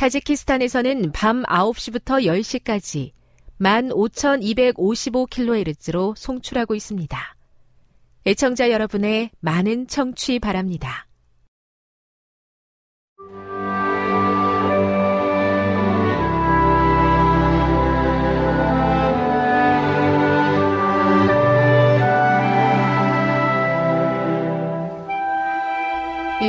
타지키스탄에서는 0.00 1.12
밤 1.12 1.42
9시부터 1.42 2.24
10시까지 2.24 3.12
15,255kHz로 3.60 6.16
송출하고 6.16 6.74
있습니다. 6.74 7.36
애청자 8.26 8.70
여러분의 8.70 9.30
많은 9.40 9.88
청취 9.88 10.38
바랍니다. 10.38 11.06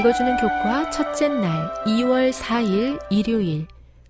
읽어주는 0.02 0.38
교과 0.38 0.90
첫째 0.90 1.28
날 1.28 1.72
2월 1.86 2.34
4일 2.34 3.00
일요일 3.12 3.68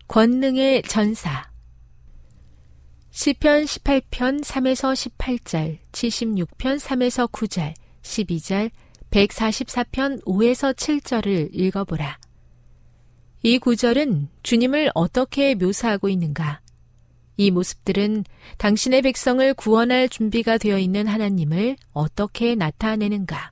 권능의 0.08 0.84
전사 0.84 1.50
시편 3.10 3.66
18편 3.66 4.42
3에서 4.42 4.94
18절, 5.18 5.80
76편 5.92 6.80
3에서 6.80 7.30
9절, 7.30 7.74
12절, 8.04 8.72
144편 9.10 10.24
5에서 10.24 10.74
7절을 10.74 11.50
읽어보라. 11.52 12.18
이 13.44 13.60
구절은 13.60 14.30
주님을 14.44 14.92
어떻게 14.96 15.56
묘사하고 15.56 16.08
있는가? 16.08 16.62
이 17.36 17.52
모습들은 17.52 18.24
당신의 18.60 19.02
백성을 19.02 19.54
구원할 19.56 20.08
준비가 20.08 20.58
되어 20.58 20.78
있는 20.78 21.08
하나님을 21.08 21.76
어떻게 21.92 22.56
나타내는가? 22.56 23.52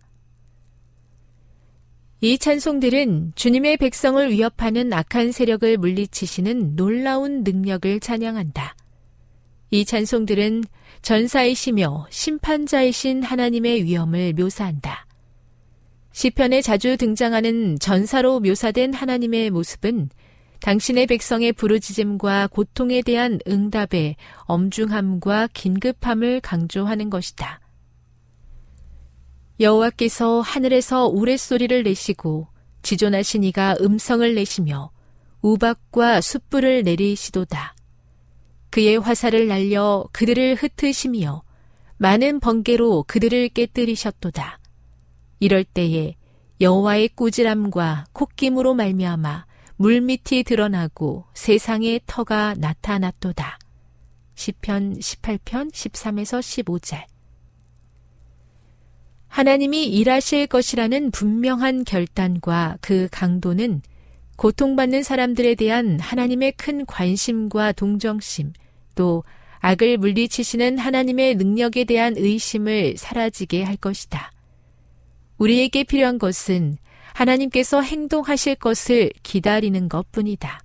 이 2.22 2.38
찬송들은 2.38 3.32
주님의 3.36 3.78
백성을 3.78 4.30
위협하는 4.30 4.92
악한 4.92 5.32
세력을 5.32 5.78
물리치시는 5.78 6.76
놀라운 6.76 7.44
능력을 7.46 8.02
찬양한다. 8.02 8.76
이 9.72 9.86
찬송들은 9.86 10.66
전사이시며 11.02 12.08
심판자이신 12.10 13.24
하나님의 13.24 13.86
위엄을 13.86 14.34
묘사한다. 14.34 15.08
시편에 16.12 16.62
자주 16.62 16.98
등장하는 16.98 17.80
전사로 17.80 18.42
묘사된 18.42 18.94
하나님의 18.94 19.52
모습은 19.52 20.10
당신의 20.60 21.08
백성의 21.08 21.54
부르짖음과 21.54 22.48
고통에 22.48 23.02
대한 23.02 23.40
응답의 23.48 24.18
엄중함과 24.40 25.48
긴급함을 25.54 26.42
강조하는 26.42 27.10
것이다. 27.10 27.62
여호와께서 29.60 30.40
하늘에서 30.40 31.08
우레소리를 31.08 31.84
내시고 31.84 32.48
지존하신 32.82 33.44
이가 33.44 33.76
음성을 33.82 34.34
내시며 34.34 34.92
우박과 35.42 36.22
숯불을 36.22 36.84
내리시도다. 36.84 37.76
그의 38.70 38.98
화살을 38.98 39.48
날려 39.48 40.08
그들을 40.14 40.56
흩으시며 40.56 41.44
많은 41.98 42.40
번개로 42.40 43.04
그들을 43.06 43.50
깨뜨리셨도다. 43.50 44.60
이럴 45.42 45.66
때에 45.66 46.16
여호와의 46.62 47.10
꾸지람과 47.10 48.06
콧김으로 48.14 48.76
말미암아 48.76 49.46
물밑이 49.76 50.44
드러나고 50.46 51.26
세상의 51.34 52.02
터가 52.06 52.56
나타났도다. 52.58 53.60
시편 54.36 55.00
18편 55.00 55.72
13에서 55.72 56.40
15절 56.40 57.19
하나님이 59.30 59.86
일하실 59.86 60.48
것이라는 60.48 61.12
분명한 61.12 61.86
결단과 61.86 62.78
그 62.82 63.08
강도는 63.12 63.82
고통받는 64.36 65.04
사람들에 65.04 65.56
대한 65.56 66.00
하나님의 66.00 66.54
큰 66.54 66.86
관심과 66.86 67.74
동정심, 67.74 68.54
또 68.96 69.24
악을 69.60 69.98
물리치시는 69.98 70.78
하나님의 70.78 71.36
능력에 71.36 71.84
대한 71.84 72.16
의심을 72.18 72.98
사라지게 72.98 73.64
할 73.64 73.78
것이다. 73.78 74.32
우리에게 75.38 75.84
필요한 75.84 76.18
것은 76.18 76.78
하나님께서 77.14 77.82
행동하실 77.82 78.56
것을 78.56 79.12
기다리는 79.24 79.90
것 79.90 80.12
뿐이다. 80.12 80.62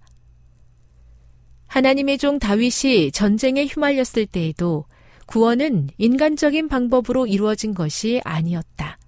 하나님의 1.67 2.19
종 2.19 2.39
다윗이 2.39 3.11
전쟁에 3.13 3.65
휘말렸을 3.67 4.27
때에도 4.27 4.85
구원은 5.27 5.91
인간적인 5.99 6.69
방법으로 6.69 7.27
이루어진 7.27 7.75
것이 7.75 8.21
아니었다. 8.25 8.99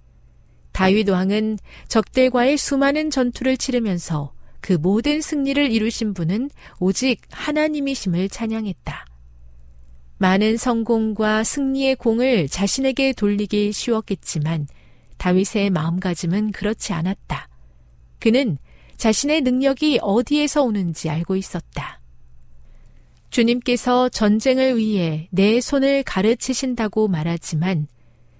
다윗 0.71 1.09
왕은 1.09 1.57
적들과의 1.87 2.57
수많은 2.57 3.09
전투를 3.09 3.57
치르면서 3.57 4.33
그 4.61 4.73
모든 4.73 5.21
승리를 5.21 5.71
이루신 5.71 6.13
분은 6.13 6.49
오직 6.79 7.21
하나님이심을 7.31 8.29
찬양했다. 8.29 9.05
많은 10.19 10.57
성공과 10.57 11.43
승리의 11.43 11.95
공을 11.95 12.47
자신에게 12.47 13.13
돌리기 13.13 13.71
쉬웠겠지만 13.71 14.67
다윗의 15.17 15.69
마음가짐은 15.69 16.51
그렇지 16.51 16.93
않았다. 16.93 17.49
그는 18.19 18.57
자신의 18.97 19.41
능력이 19.41 19.99
어디에서 20.01 20.63
오는지 20.63 21.09
알고 21.09 21.35
있었다. 21.35 22.01
주님께서 23.29 24.09
전쟁을 24.09 24.77
위해 24.77 25.27
내 25.31 25.59
손을 25.61 26.03
가르치신다고 26.03 27.07
말하지만 27.07 27.87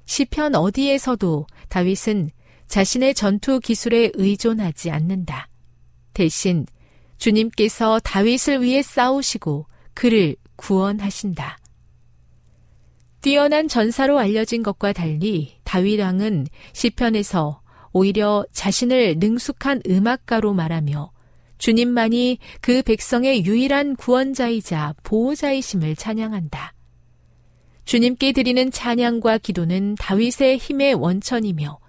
시편 0.05 0.55
어디에서도 0.55 1.45
다윗은 1.69 2.31
자신의 2.67 3.13
전투 3.13 3.59
기술에 3.59 4.11
의존하지 4.13 4.91
않는다. 4.91 5.49
대신 6.13 6.65
주님께서 7.17 7.99
다윗을 7.99 8.61
위해 8.61 8.81
싸우시고 8.81 9.65
그를 9.93 10.35
구원하신다. 10.55 11.57
뛰어난 13.21 13.67
전사로 13.67 14.19
알려진 14.19 14.63
것과 14.63 14.93
달리 14.93 15.57
다윗 15.63 15.99
왕은 15.99 16.47
시편에서 16.73 17.61
오히려 17.91 18.45
자신을 18.51 19.15
능숙한 19.17 19.81
음악가로 19.87 20.53
말하며 20.53 21.11
주님만이 21.57 22.39
그 22.61 22.81
백성의 22.81 23.45
유일한 23.45 23.95
구원자이자 23.95 24.95
보호자이심을 25.03 25.95
찬양한다. 25.95 26.73
주님께 27.85 28.33
드리는 28.33 28.69
찬양과 28.69 29.37
기도는 29.37 29.95
다윗의 29.95 30.57
힘의 30.57 30.95
원천이며 30.95 31.79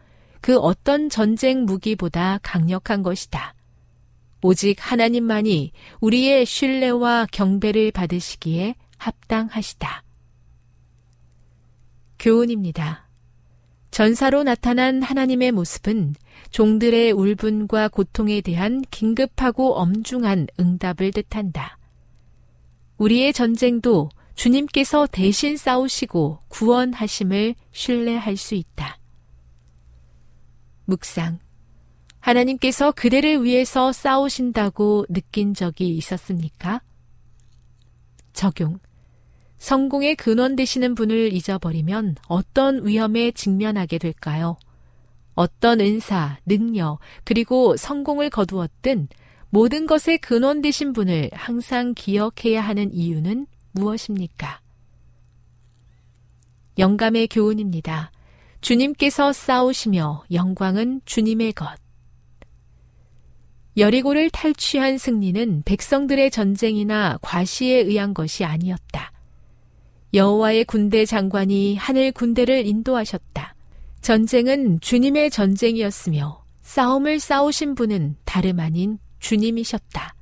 그 0.41 0.57
어떤 0.59 1.09
전쟁 1.09 1.65
무기보다 1.65 2.39
강력한 2.43 3.03
것이다. 3.03 3.55
오직 4.43 4.77
하나님만이 4.79 5.73
우리의 6.01 6.47
신뢰와 6.47 7.27
경배를 7.33 7.91
받으시기에 7.91 8.77
합당하시다. 8.97 10.05
교훈입니다. 12.21 13.08
전사로 13.91 14.45
나타난 14.45 15.03
하나님의 15.03 15.53
모습은 15.53 16.15
종들의 16.51 17.13
울분과 17.13 17.89
고통에 17.89 18.41
대한 18.41 18.83
긴급하고 18.91 19.75
엄중한 19.75 20.47
응답을 20.61 21.13
뜻한다. 21.13 21.79
우리의 22.99 23.33
전쟁도 23.33 24.11
주님께서 24.35 25.07
대신 25.11 25.57
싸우시고 25.57 26.41
구원하심을 26.49 27.55
신뢰할 27.73 28.37
수 28.37 28.55
있다. 28.55 28.99
묵상. 30.85 31.39
하나님께서 32.21 32.93
그대를 32.93 33.45
위해서 33.45 33.93
싸우신다고 33.93 35.07
느낀 35.09 35.55
적이 35.55 35.97
있었습니까? 35.97 36.83
적용. 38.33 38.79
성공의 39.59 40.17
근원 40.17 40.57
되시는 40.57 40.95
분을 40.95 41.33
잊어버리면 41.33 42.17
어떤 42.29 42.87
위험에 42.87 43.33
직면하게 43.33 43.99
될까요? 43.99 44.57
어떤 45.35 45.81
은사, 45.81 46.39
능력, 46.47 46.99
그리고 47.25 47.77
성공을 47.77 48.31
거두었든 48.31 49.09
모든 49.51 49.87
것의 49.87 50.19
근원 50.19 50.63
되신 50.63 50.93
분을 50.93 51.31
항상 51.33 51.95
기억해야 51.95 52.61
하는 52.61 52.93
이유는 52.93 53.47
무엇입니까? 53.73 54.61
영감의 56.79 57.29
교훈입니다. 57.29 58.13
주님께서 58.61 59.33
싸우시며 59.33 60.25
영광은 60.33 61.01
주님의 61.05 61.53
것. 61.53 61.69
여리고를 63.77 64.31
탈취한 64.31 64.99
승리는 64.99 65.63
백성들의 65.65 66.31
전쟁이나 66.33 67.19
과시에 67.23 67.79
의한 67.79 68.13
것이 68.13 68.45
아니었다. 68.45 69.13
여호와의 70.15 70.65
군대 70.65 71.05
장관이 71.05 71.77
하늘 71.77 72.13
군대를 72.13 72.67
인도하셨다. 72.67 73.55
전쟁은 74.01 74.81
주님의 74.81 75.31
전쟁이었으며 75.31 76.45
싸움을 76.63 77.21
싸우신 77.21 77.75
분은 77.75 78.17
다름 78.25 78.61
아닌 78.61 78.99
주님이셨다. 79.19 80.15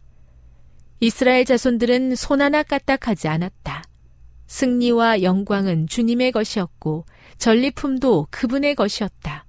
이스라엘 1.01 1.45
자손들은 1.45 2.17
손 2.17 2.41
하나 2.41 2.63
까딱하지 2.63 3.29
않았다. 3.29 3.85
승리와 4.47 5.23
영광은 5.23 5.87
주님의 5.89 6.33
것이었고 6.33 7.05
전리품도 7.39 8.29
그분의 8.31 8.75
것이었다. 8.75 9.45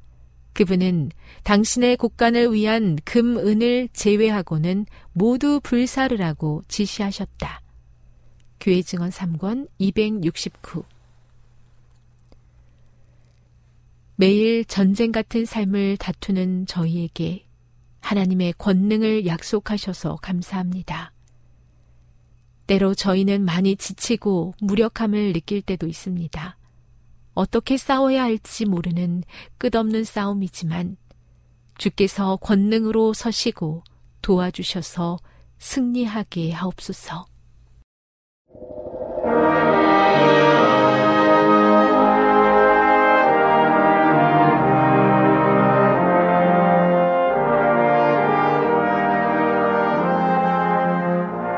그분은 0.54 1.12
당신의 1.44 1.98
국간을 1.98 2.52
위한 2.52 2.98
금, 3.06 3.38
은을 3.38 3.90
제외하고는 3.94 4.86
모두 5.14 5.60
불사르라고 5.62 6.64
지시하셨다. 6.68 7.62
교회 8.60 8.82
증언 8.82 9.10
3권 9.10 9.68
269 9.78 10.84
매일 14.16 14.66
전쟁 14.66 15.12
같은 15.12 15.46
삶을 15.46 15.98
다투는 15.98 16.66
저희에게 16.66 17.46
하나님의 18.02 18.54
권능을 18.58 19.28
약속하셔서 19.28 20.16
감사합니다. 20.22 21.12
때로 22.66 22.96
저희는 22.96 23.46
많이 23.46 23.76
지치고 23.76 24.56
무력함을 24.60 25.34
느낄 25.34 25.62
때도 25.62 25.88
있습니다. 25.88 26.58
어떻게 27.34 27.78
싸워야 27.78 28.24
할지 28.24 28.66
모르는 28.66 29.24
끝없는 29.60 30.04
싸움이지만 30.04 30.98
주께서 31.78 32.38
권능으로 32.38 33.14
서시고 33.14 33.84
도와주셔서 34.24 35.20
승리하게 35.60 36.52
하옵소서. 36.54 37.26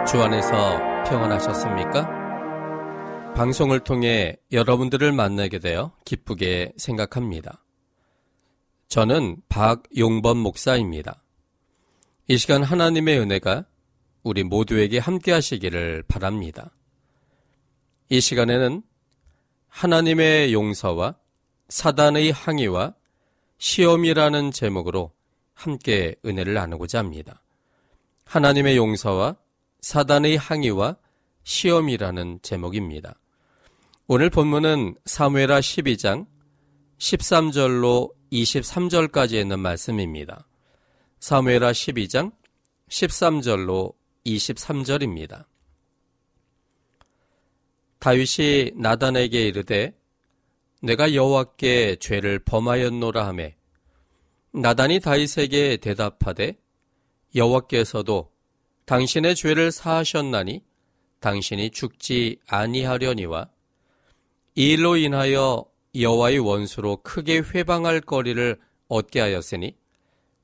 주 0.10 0.24
안에서 0.24 0.80
평안하셨습니까? 1.08 2.20
방송을 3.36 3.82
통해 3.82 4.38
여러분들을 4.52 5.12
만나게 5.12 5.60
되어 5.60 5.92
기쁘게 6.04 6.74
생각합니다. 6.78 7.64
저는 8.88 9.38
박용범 9.50 10.40
목사입니다. 10.40 11.24
이 12.28 12.38
시간 12.40 12.64
하나님의 12.64 13.20
은혜가 13.20 13.66
우리 14.24 14.44
모두에게 14.44 14.98
함께 14.98 15.32
하시기를 15.32 16.06
바랍니다. 16.08 16.72
이 18.12 18.20
시간에는 18.22 18.82
하나님의 19.68 20.52
용서와 20.52 21.16
사단의 21.68 22.32
항의와 22.32 22.96
시험이라는 23.60 24.52
제목으로 24.52 25.12
함께 25.54 26.16
은혜를 26.26 26.56
나누고자 26.56 26.98
합니다. 26.98 27.44
하나님의 28.26 28.78
용서와 28.78 29.36
사단의 29.82 30.38
항의와 30.38 30.98
시험이라는 31.44 32.40
제목입니다. 32.42 33.14
오늘 34.08 34.32
본문은 34.32 34.96
사무에라 35.06 35.60
12장 35.60 36.26
13절로 36.98 38.12
23절까지 38.32 39.34
있는 39.34 39.60
말씀입니다. 39.60 40.48
사무에라 41.20 41.74
12장 41.74 42.32
13절로 42.90 43.94
23절입니다. 44.26 45.49
다윗이 48.00 48.72
나단에게 48.76 49.48
이르되 49.48 49.94
내가 50.82 51.14
여호와께 51.14 51.98
죄를 51.98 52.40
범하였노라 52.40 53.28
하매 53.28 53.56
나단이 54.52 55.00
다윗에게 55.00 55.78
대답하되 55.78 56.58
여호와께서도 57.36 58.32
당신의 58.86 59.36
죄를 59.36 59.72
사하셨나니 59.72 60.64
당신이 61.20 61.72
죽지 61.72 62.40
아니하려니와 62.48 63.50
이 64.56 64.74
일로 64.74 64.98
인하여 64.98 65.66
여호와의 65.96 66.40
원수로 66.40 66.98
크게 67.04 67.40
회방할 67.40 68.02
거리를 68.02 68.60
얻게 68.88 69.20
하였으니 69.20 69.76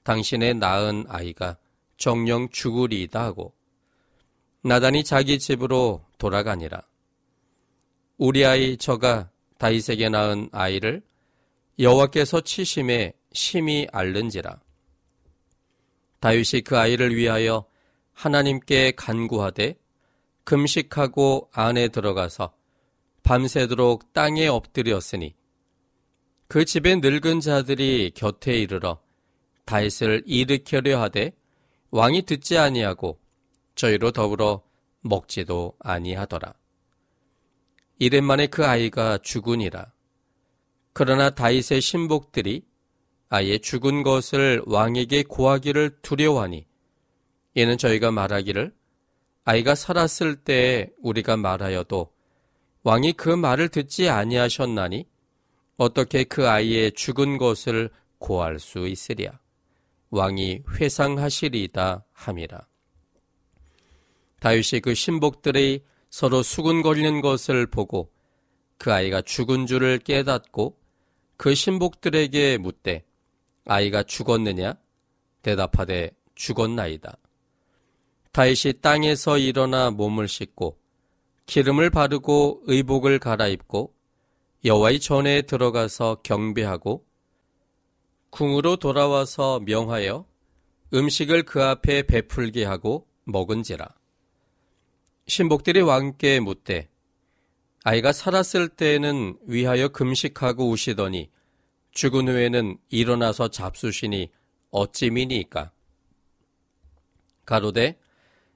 당신의 0.03 0.55
낳은 0.55 1.05
아이가 1.07 1.57
정령 1.97 2.49
죽으리이다 2.49 3.23
하고 3.23 3.53
나단이 4.61 5.03
자기 5.03 5.37
집으로 5.39 6.03
돌아가니라. 6.17 6.81
우리 8.17 8.45
아이 8.45 8.77
저가 8.77 9.29
다윗에게 9.57 10.09
낳은 10.09 10.49
아이를 10.51 11.01
여호와께서 11.79 12.41
치심에 12.41 13.13
심히 13.33 13.87
앓는지라. 13.91 14.61
다윗이 16.21 16.61
그 16.63 16.77
아이를 16.77 17.15
위하여 17.15 17.65
하나님께 18.13 18.93
간구하되 18.93 19.75
금식하고 20.45 21.49
안에 21.51 21.89
들어가서 21.89 22.53
밤새도록 23.23 24.13
땅에 24.13 24.47
엎드렸으니 24.47 25.35
그 26.47 26.63
집에 26.63 26.95
늙은 26.95 27.41
자들이 27.41 28.11
곁에 28.15 28.53
이르러 28.57 29.01
다윗을 29.65 30.23
일으켜려 30.25 31.01
하되 31.01 31.35
왕이 31.91 32.21
듣지 32.21 32.57
아니하고 32.57 33.19
저희로 33.73 34.11
더불어 34.11 34.61
먹지도 35.01 35.75
아니하더라. 35.79 36.53
이랜 37.97 38.23
만에 38.25 38.47
그 38.47 38.65
아이가 38.65 39.17
죽으니라. 39.17 39.91
그러나 40.93 41.29
다윗의 41.29 41.81
신복들이 41.81 42.65
아예 43.29 43.57
죽은 43.57 44.03
것을 44.03 44.61
왕에게 44.65 45.23
고하기를 45.23 45.97
두려워하니 46.01 46.65
이는 47.55 47.77
저희가 47.77 48.11
말하기를 48.11 48.73
아이가 49.45 49.75
살았을 49.75 50.35
때 50.35 50.91
우리가 51.01 51.37
말하여도 51.37 52.11
왕이 52.83 53.13
그 53.13 53.29
말을 53.29 53.69
듣지 53.69 54.09
아니하셨나니 54.09 55.05
어떻게 55.77 56.23
그 56.23 56.47
아이의 56.47 56.93
죽은 56.93 57.37
것을 57.37 57.89
고할 58.17 58.59
수 58.59 58.87
있으랴 58.87 59.39
왕이 60.09 60.63
회상하시리이다 60.79 62.05
함이라 62.13 62.67
다윗이 64.39 64.81
그 64.81 64.93
신복들의 64.93 65.83
서로 66.15 66.43
수군거리는 66.43 67.19
것을 67.19 67.65
보고 67.65 68.09
그 68.77 68.93
아이가 68.93 69.21
죽은 69.21 69.65
줄을 69.65 69.99
깨닫고 69.99 70.79
그 71.35 71.53
신복들에게 71.53 72.57
묻되 72.59 73.03
아이가 73.65 74.01
죽었느냐? 74.01 74.75
대답하되 75.41 76.11
죽었나이다. 76.33 77.17
다윗이 78.31 78.75
땅에서 78.81 79.37
일어나 79.37 79.91
몸을 79.91 80.29
씻고 80.29 80.79
기름을 81.47 81.89
바르고 81.89 82.61
의복을 82.63 83.19
갈아입고 83.19 83.93
여호와의 84.63 85.01
전에 85.01 85.41
들어가서 85.41 86.21
경배하고 86.23 87.05
궁으로 88.29 88.77
돌아와서 88.77 89.59
명하여 89.59 90.25
음식을 90.93 91.43
그 91.43 91.61
앞에 91.61 92.03
베풀게 92.03 92.63
하고 92.63 93.05
먹은지라. 93.25 93.94
신복들이 95.27 95.81
왕께 95.81 96.39
묻되 96.39 96.87
아이가 97.83 98.11
살았을 98.11 98.69
때에는 98.69 99.39
위하여 99.47 99.87
금식하고 99.87 100.69
우시더니 100.69 101.31
죽은 101.91 102.27
후에는 102.27 102.77
일어나서 102.89 103.47
잡수시니 103.47 104.29
어찌 104.69 105.09
미니까? 105.09 105.71
가로되 107.43 107.97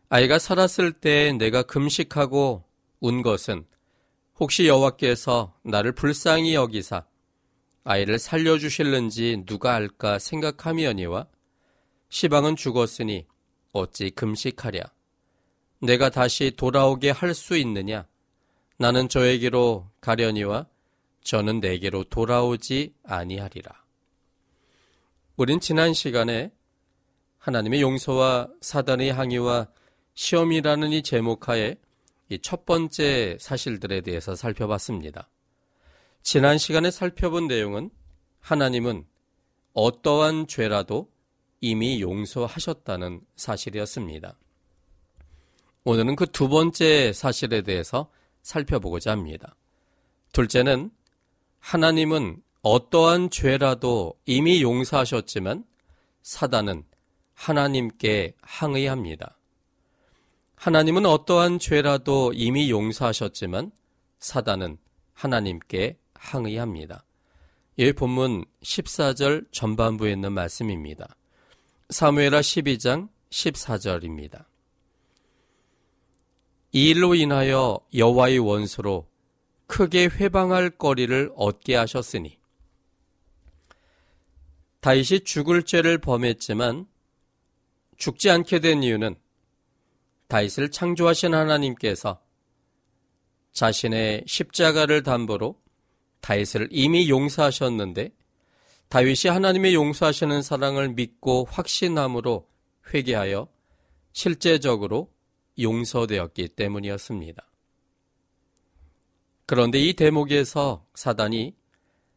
아이가 0.09 0.38
살았을 0.38 0.91
때 0.93 1.33
내가 1.33 1.63
금식하고 1.63 2.63
운 2.99 3.21
것은 3.23 3.65
혹시 4.39 4.67
여호와께서 4.67 5.55
나를 5.63 5.93
불쌍히 5.93 6.53
여기사 6.53 7.03
아이를 7.83 8.19
살려주실는지 8.19 9.43
누가 9.47 9.73
알까 9.73 10.19
생각하미니와 10.19 11.27
시방은 12.09 12.55
죽었으니 12.55 13.25
어찌 13.71 14.11
금식하랴 14.11 14.99
내가 15.79 16.09
다시 16.09 16.51
돌아오게 16.51 17.12
할 17.12 17.33
수 17.33 17.57
있느냐 17.57 18.07
나는 18.77 19.09
저에게로 19.09 19.89
가려니와 20.01 20.67
저는 21.21 21.59
내게로 21.59 22.05
돌아오지 22.05 22.93
아니하리라. 23.03 23.83
우린 25.36 25.59
지난 25.59 25.93
시간에 25.93 26.51
하나님의 27.38 27.81
용서와 27.81 28.50
사단의 28.62 29.12
항의와 29.13 29.67
시험이라는 30.13 30.91
이 30.91 31.03
제목하에 31.03 31.75
이 32.29 32.39
첫 32.41 32.65
번째 32.65 33.38
사실들에 33.39 34.01
대해서 34.01 34.36
살펴봤습니다. 34.36 35.29
지난 36.21 36.57
시간에 36.57 36.91
살펴본 36.91 37.48
내용은 37.48 37.89
하나님은 38.39 39.05
어떠한 39.74 40.48
죄라도 40.48 41.09
이미 41.59 42.01
용서하셨다는 42.01 43.21
사실이었습니다. 43.36 44.38
오늘은 45.86 46.15
그 46.15 46.25
두 46.25 46.50
번째 46.50 47.13
사실에 47.13 47.62
대해서 47.62 48.09
살펴보고자 48.41 49.12
합니다. 49.12 49.55
둘째는 50.33 50.91
하나님은 51.59 52.41
어떠한 52.62 53.29
죄라도 53.29 54.15
이미 54.25 54.62
용서하셨지만 54.62 55.63
사단은 56.21 56.83
하나님께 57.33 58.36
항의합니다. 58.41 59.38
하나님은 60.55 61.05
어떠한 61.05 61.59
죄라도 61.59 62.33
이미 62.36 62.69
용서하셨지만 62.69 63.71
사단은 64.19 64.77
하나님께 65.13 65.98
항의합니다. 66.13 67.05
이 67.77 67.93
본문 67.93 68.43
14절 68.62 69.53
전반부에 69.53 70.12
있는 70.12 70.33
말씀입니다. 70.33 71.15
사무엘하 71.89 72.41
12장 72.41 73.07
14절입니다. 73.29 74.49
이 76.71 76.89
일로 76.89 77.15
인하여 77.15 77.79
여호와의 77.95 78.39
원수로 78.39 79.07
크게 79.67 80.05
회방할 80.05 80.71
거리를 80.71 81.31
얻게 81.35 81.75
하셨으니. 81.75 82.38
다윗이 84.81 85.21
죽을 85.25 85.63
죄를 85.63 85.97
범했지만 85.97 86.88
죽지 87.97 88.29
않게 88.29 88.59
된 88.59 88.81
이유는 88.81 89.15
다윗을 90.27 90.71
창조하신 90.71 91.33
하나님께서 91.33 92.21
자신의 93.51 94.23
십자가를 94.25 95.03
담보로 95.03 95.59
다윗을 96.21 96.69
이미 96.71 97.09
용서하셨는데 97.09 98.11
다윗이 98.89 99.31
하나님의 99.31 99.73
용서하시는 99.73 100.41
사랑을 100.41 100.89
믿고 100.89 101.45
확신함으로 101.49 102.47
회개하여 102.93 103.47
실제적으로 104.13 105.11
용서되었기 105.60 106.50
때문이었습니다. 106.50 107.46
그런데 109.46 109.80
이 109.80 109.94
대목에서 109.94 110.86
사단이 110.94 111.56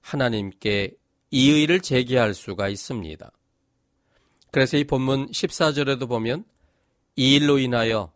하나님께 0.01 0.95
이의를 1.31 1.81
제기할 1.81 2.35
수가 2.35 2.69
있습니다. 2.69 3.33
그래서 4.51 4.77
이 4.77 4.85
본문 4.85 5.31
14절에도 5.31 6.09
보면 6.09 6.45
이 7.17 7.37
일로 7.37 7.59
인하여 7.59 8.13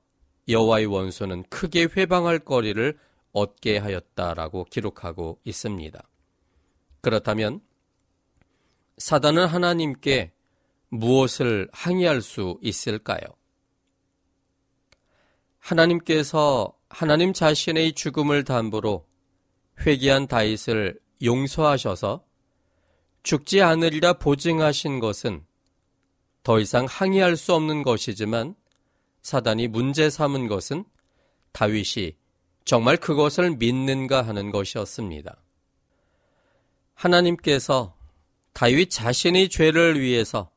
여호와의 0.49 0.87
원수는 0.87 1.45
크게 1.45 1.89
회방할 1.97 2.41
거리를 2.41 2.99
얻게 3.33 3.79
하였다라고 3.79 4.65
기록하고 4.65 5.41
있습니다. 5.45 6.09
그렇다면 7.01 7.61
사단은 8.99 9.47
하나님께 9.47 10.33
무엇을 10.89 11.69
항의할 11.73 12.23
수 12.23 12.59
있을까요? 12.63 13.21
하나님께서 15.67 16.73
하나님 16.89 17.33
자신의 17.33 17.95
죽음을 17.95 18.45
담보로 18.45 19.05
회개한 19.81 20.29
다윗을 20.29 21.01
용서하셔서 21.25 22.25
죽지 23.25 23.63
않으리라 23.63 24.13
보증하신 24.15 25.01
것은 25.01 25.45
더 26.45 26.61
이상 26.61 26.87
항의할 26.89 27.37
수 27.37 27.53
없는 27.53 27.83
것이지만 27.83 28.55
사단이 29.23 29.67
문제 29.67 30.09
삼은 30.09 30.47
것은 30.47 30.85
다윗이 31.51 32.13
정말 32.65 32.97
그것을 32.97 33.57
믿는가 33.57 34.23
하는 34.23 34.53
것이었습니다. 34.53 35.43
하나님께서 36.95 37.97
다윗 38.53 38.89
자신의 38.89 39.49
죄를 39.49 40.01
위해서 40.01 40.53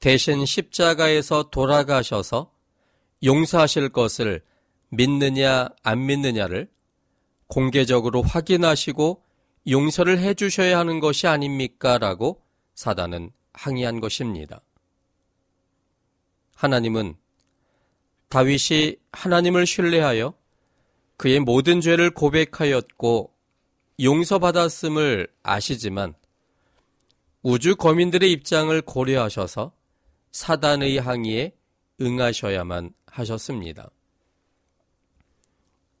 대신 0.00 0.46
십자가에서 0.46 1.50
돌아가셔서 1.50 2.51
용서하실 3.24 3.90
것을 3.90 4.42
믿느냐 4.90 5.68
안 5.82 6.06
믿느냐를 6.06 6.70
공개적으로 7.46 8.22
확인하시고 8.22 9.22
용서를 9.68 10.18
해 10.18 10.34
주셔야 10.34 10.78
하는 10.78 11.00
것이 11.00 11.26
아닙니까? 11.26 11.98
라고 11.98 12.42
사단은 12.74 13.30
항의한 13.52 14.00
것입니다. 14.00 14.60
하나님은 16.54 17.16
다윗이 18.28 18.96
하나님을 19.12 19.66
신뢰하여 19.66 20.34
그의 21.16 21.40
모든 21.40 21.80
죄를 21.80 22.10
고백하였고 22.10 23.32
용서받았음을 24.00 25.28
아시지만 25.42 26.14
우주 27.42 27.76
거민들의 27.76 28.32
입장을 28.32 28.80
고려하셔서 28.82 29.72
사단의 30.32 30.98
항의에 30.98 31.52
응하셔야만 32.00 32.94
하셨습니다. 33.12 33.90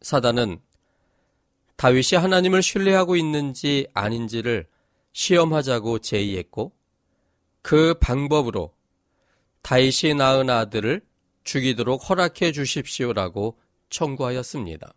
사단은 0.00 0.60
다윗이 1.76 2.20
하나님을 2.20 2.62
신뢰하고 2.62 3.16
있는지 3.16 3.86
아닌지를 3.94 4.66
시험하자고 5.12 5.98
제의했고 6.00 6.72
그 7.60 7.94
방법으로 8.00 8.74
다윗이 9.62 10.14
낳은 10.16 10.50
아들을 10.50 11.02
죽이도록 11.44 12.08
허락해 12.08 12.52
주십시오라고 12.52 13.58
청구하였습니다. 13.90 14.94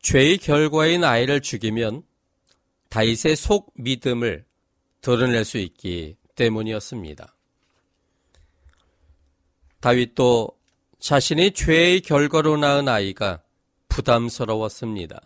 죄의 0.00 0.38
결과인 0.38 1.04
아이를 1.04 1.40
죽이면 1.40 2.02
다윗의 2.90 3.36
속 3.36 3.72
믿음을 3.74 4.44
드러낼 5.00 5.44
수 5.44 5.58
있기 5.58 6.16
때문이었습니다. 6.34 7.34
다윗도 9.80 10.50
자신의 11.04 11.52
죄의 11.52 12.00
결과로 12.00 12.56
낳은 12.56 12.88
아이가 12.88 13.42
부담스러웠습니다. 13.88 15.20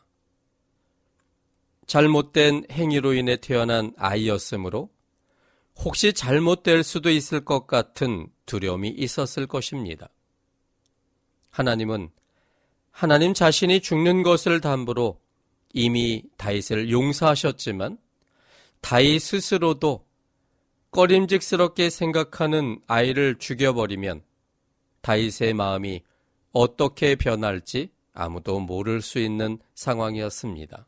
잘못된 1.87 2.65
행위로 2.69 3.15
인해 3.15 3.37
태어난 3.37 3.93
아이였으므로 3.97 4.91
혹시 5.77 6.13
잘못될 6.13 6.83
수도 6.83 7.11
있을 7.11 7.45
것 7.45 7.69
같은 7.69 8.27
두려움이 8.45 8.89
있었을 8.89 9.47
것입니다. 9.47 10.09
하나님은 11.51 12.11
하나님 12.91 13.33
자신이 13.33 13.81
죽는 13.81 14.25
것을 14.25 14.61
담보로 14.61 15.21
이미 15.75 16.25
다윗을 16.39 16.91
용서하셨지만 16.91 17.99
다윗 18.81 19.21
스스로도 19.21 20.05
꺼림직스럽게 20.91 21.89
생각하는 21.89 22.81
아이를 22.89 23.39
죽여버리면 23.39 24.27
다윗의 25.01 25.55
마음이 25.55 26.03
어떻게 26.53 27.15
변할지 27.15 27.91
아무도 28.13 28.61
모를 28.61 29.01
수 29.01 29.19
있는 29.19 29.59
상황이었습니다. 29.75 30.87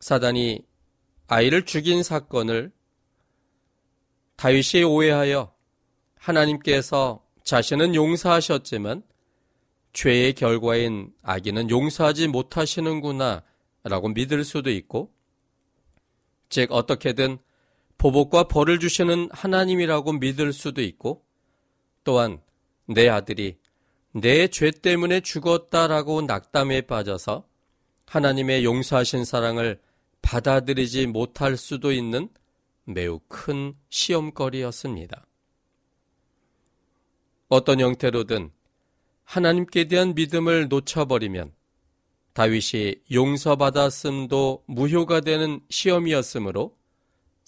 사단이 0.00 0.64
아이를 1.26 1.64
죽인 1.64 2.02
사건을 2.02 2.72
다윗이 4.36 4.84
오해하여 4.84 5.52
하나님께서 6.16 7.24
자신은 7.42 7.94
용서하셨지만 7.94 9.02
죄의 9.92 10.34
결과인 10.34 11.12
아기는 11.22 11.70
용서하지 11.70 12.28
못하시는구나 12.28 13.42
라고 13.82 14.08
믿을 14.08 14.44
수도 14.44 14.70
있고, 14.70 15.12
즉, 16.48 16.70
어떻게든 16.72 17.38
보복과 17.98 18.44
벌을 18.44 18.78
주시는 18.78 19.28
하나님이라고 19.32 20.12
믿을 20.14 20.52
수도 20.52 20.82
있고, 20.82 21.24
또한 22.04 22.40
내 22.86 23.08
아들이 23.08 23.58
내 24.12 24.48
죄 24.48 24.70
때문에 24.70 25.20
죽었다라고 25.20 26.22
낙담에 26.22 26.82
빠져서 26.82 27.46
하나님의 28.06 28.64
용서하신 28.64 29.24
사랑을 29.24 29.80
받아들이지 30.22 31.06
못할 31.08 31.56
수도 31.56 31.92
있는 31.92 32.30
매우 32.84 33.20
큰 33.28 33.74
시험거리였습니다. 33.90 35.26
어떤 37.48 37.80
형태로든 37.80 38.50
하나님께 39.24 39.88
대한 39.88 40.14
믿음을 40.14 40.68
놓쳐버리면 40.68 41.52
다윗이 42.32 42.94
용서받았음도 43.12 44.64
무효가 44.66 45.20
되는 45.20 45.60
시험이었으므로 45.68 46.77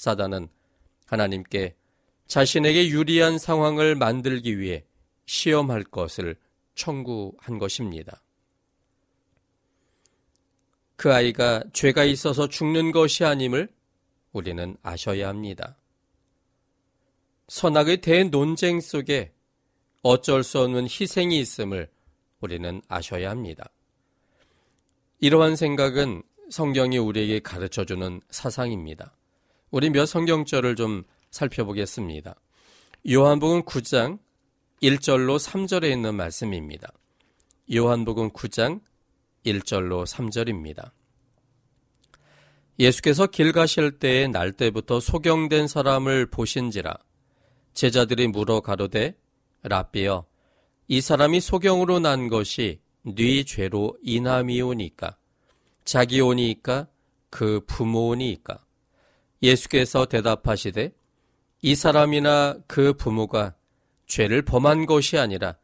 사단은 0.01 0.49
하나님께 1.05 1.75
자신에게 2.27 2.89
유리한 2.89 3.37
상황을 3.37 3.97
만들기 3.97 4.59
위해 4.59 4.87
시험할 5.27 5.85
것을 5.85 6.37
청구한 6.75 7.59
것입니다. 7.59 8.23
그 10.97 11.13
아이가 11.13 11.63
죄가 11.75 12.05
있어서 12.05 12.49
죽는 12.49 12.93
것이 12.93 13.27
아님을 13.27 13.69
우리는 14.33 14.75
아셔야 14.83 15.29
합니다. 15.29 15.77
선악의 17.49 18.01
대논쟁 18.01 18.81
속에 18.81 19.35
어쩔 20.01 20.43
수 20.43 20.61
없는 20.61 20.85
희생이 20.85 21.39
있음을 21.39 21.91
우리는 22.41 22.81
아셔야 22.89 23.29
합니다. 23.29 23.69
이러한 25.19 25.57
생각은 25.57 26.23
성경이 26.49 26.97
우리에게 26.97 27.41
가르쳐 27.41 27.85
주는 27.85 28.23
사상입니다. 28.31 29.15
우리 29.71 29.89
몇 29.89 30.07
성경절을 30.07 30.75
좀 30.75 31.05
살펴보겠습니다. 31.31 32.35
요한복음 33.09 33.63
9장 33.63 34.19
1절로 34.83 35.39
3절에 35.39 35.93
있는 35.93 36.17
말씀입니다. 36.17 36.93
요한복음 37.73 38.31
9장 38.31 38.81
1절로 39.47 40.05
3절입니다. 40.05 40.91
예수께서 42.81 43.29
길 43.29 43.53
가실 43.53 43.93
때에 43.93 44.27
날 44.27 44.51
때부터 44.51 44.99
소경된 44.99 45.69
사람을 45.69 46.27
보신지라 46.27 46.97
제자들이 47.73 48.27
물어 48.27 48.63
가로되 48.63 49.17
라비여 49.63 50.27
이 50.89 51.01
사람이 51.01 51.39
소경으로 51.39 52.01
난 52.01 52.27
것이 52.29 52.81
네 53.03 53.45
죄로 53.45 53.97
인함이오니까 54.03 55.17
자기 55.85 56.21
오니까 56.21 56.89
그 57.29 57.61
부모오니까 57.69 58.65
예수께서 59.43 60.07
대답하시되 60.07 60.93
이 61.63 61.75
사람이나 61.75 62.59
그 62.67 62.93
부모가 62.95 63.55
죄를 64.07 64.43
범한 64.43 64.87
것이 64.87 65.19
아니라 65.19 65.57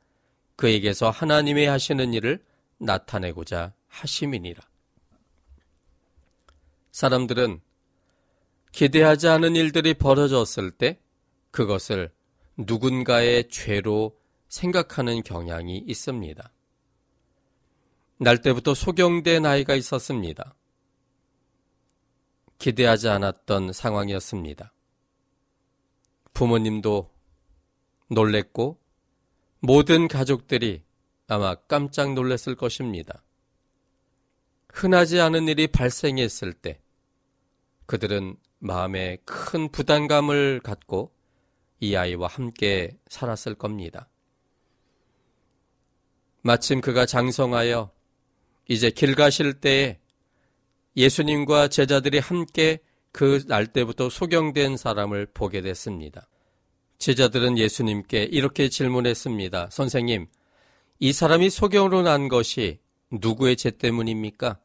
그에게서 0.56 1.10
하나님의 1.10 1.66
하시는 1.66 2.14
일을 2.14 2.42
나타내고자 2.78 3.74
하심이니라. 3.88 4.62
사람들은 6.92 7.60
기대하지 8.72 9.28
않은 9.28 9.56
일들이 9.56 9.94
벌어졌을 9.94 10.70
때 10.70 10.98
그것을 11.50 12.10
누군가의 12.56 13.48
죄로 13.48 14.18
생각하는 14.48 15.22
경향이 15.22 15.78
있습니다. 15.86 16.50
날 18.18 18.40
때부터 18.40 18.74
소경된 18.74 19.44
아이가 19.44 19.74
있었습니다. 19.74 20.55
기대하지 22.58 23.08
않았던 23.08 23.72
상황이었습니다. 23.72 24.72
부모님도 26.32 27.10
놀랬고 28.08 28.78
모든 29.60 30.08
가족들이 30.08 30.82
아마 31.28 31.54
깜짝 31.54 32.12
놀랐을 32.14 32.54
것입니다. 32.54 33.22
흔하지 34.72 35.20
않은 35.20 35.48
일이 35.48 35.66
발생했을 35.66 36.52
때 36.52 36.80
그들은 37.86 38.36
마음에 38.58 39.16
큰 39.24 39.70
부담감을 39.70 40.60
갖고 40.60 41.12
이 41.80 41.94
아이와 41.94 42.28
함께 42.28 42.98
살았을 43.08 43.54
겁니다. 43.54 44.08
마침 46.42 46.80
그가 46.80 47.06
장성하여 47.06 47.90
이제 48.68 48.90
길 48.90 49.14
가실 49.14 49.60
때에 49.60 49.98
예수님과 50.96 51.68
제자들이 51.68 52.18
함께 52.18 52.80
그 53.16 53.46
날 53.46 53.66
때부터 53.66 54.10
소경된 54.10 54.76
사람을 54.76 55.28
보게 55.32 55.62
됐습니다. 55.62 56.28
제자들은 56.98 57.56
예수님께 57.56 58.24
이렇게 58.24 58.68
질문했습니다. 58.68 59.70
선생님, 59.70 60.26
이 60.98 61.12
사람이 61.12 61.48
소경으로 61.48 62.02
난 62.02 62.28
것이 62.28 62.78
누구의 63.10 63.56
죄 63.56 63.70
때문입니까? 63.70 64.58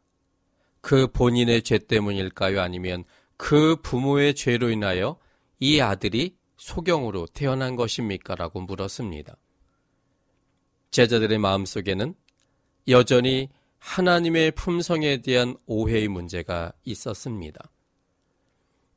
그 0.82 1.08
본인의 1.08 1.62
죄 1.62 1.78
때문일까요? 1.78 2.60
아니면 2.60 3.06
그 3.38 3.78
부모의 3.82 4.36
죄로 4.36 4.70
인하여 4.70 5.18
이 5.60 5.80
아들이 5.80 6.36
소경으로 6.58 7.28
태어난 7.28 7.78
것입니까? 7.78 8.36
라고 8.36 8.60
물었습니다. 8.60 9.38
제자들의 10.92 11.38
마음속에는 11.38 12.16
여전히 12.90 13.50
하나님의 13.82 14.52
품성에 14.52 15.18
대한 15.18 15.58
오해의 15.66 16.08
문제가 16.08 16.72
있었습니다. 16.86 17.60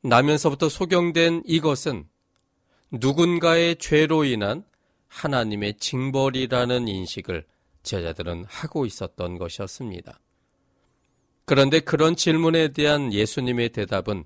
나면서부터 0.01 0.69
소경된 0.69 1.41
이것은 1.45 2.07
누군가의 2.91 3.77
죄로 3.77 4.23
인한 4.23 4.63
하나님의 5.07 5.77
징벌이라는 5.79 6.87
인식을 6.87 7.45
제자들은 7.83 8.45
하고 8.47 8.85
있었던 8.85 9.37
것이었습니다. 9.37 10.19
그런데 11.45 11.79
그런 11.79 12.15
질문에 12.15 12.69
대한 12.69 13.11
예수님의 13.11 13.69
대답은 13.69 14.23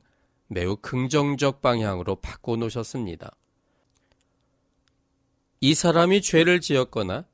매우 0.48 0.76
긍정적 0.76 1.62
방향으로 1.62 2.16
바꿔놓으셨습니다. 2.18 3.36
이 5.62 5.74
사람이 5.74 6.22
죄를 6.22 6.62
지었거나 6.62 7.26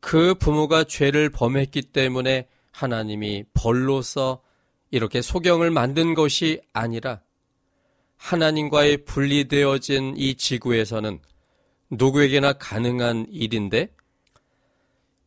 그 0.00 0.34
부모가 0.34 0.84
죄를 0.84 1.30
범했기 1.30 1.82
때문에 1.82 2.48
하나님이 2.74 3.44
벌로서 3.54 4.42
이렇게 4.90 5.22
소경을 5.22 5.70
만든 5.70 6.14
것이 6.14 6.60
아니라 6.72 7.22
하나님과의 8.16 9.04
분리되어진 9.04 10.14
이 10.16 10.34
지구에서는 10.34 11.20
누구에게나 11.90 12.54
가능한 12.54 13.26
일인데 13.30 13.94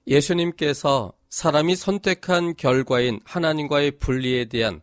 예수님께서 0.08 1.14
사람이 1.30 1.76
선택한 1.76 2.56
결과인 2.56 3.22
하나님과의 3.24 3.92
분리에 3.92 4.46
대한 4.46 4.82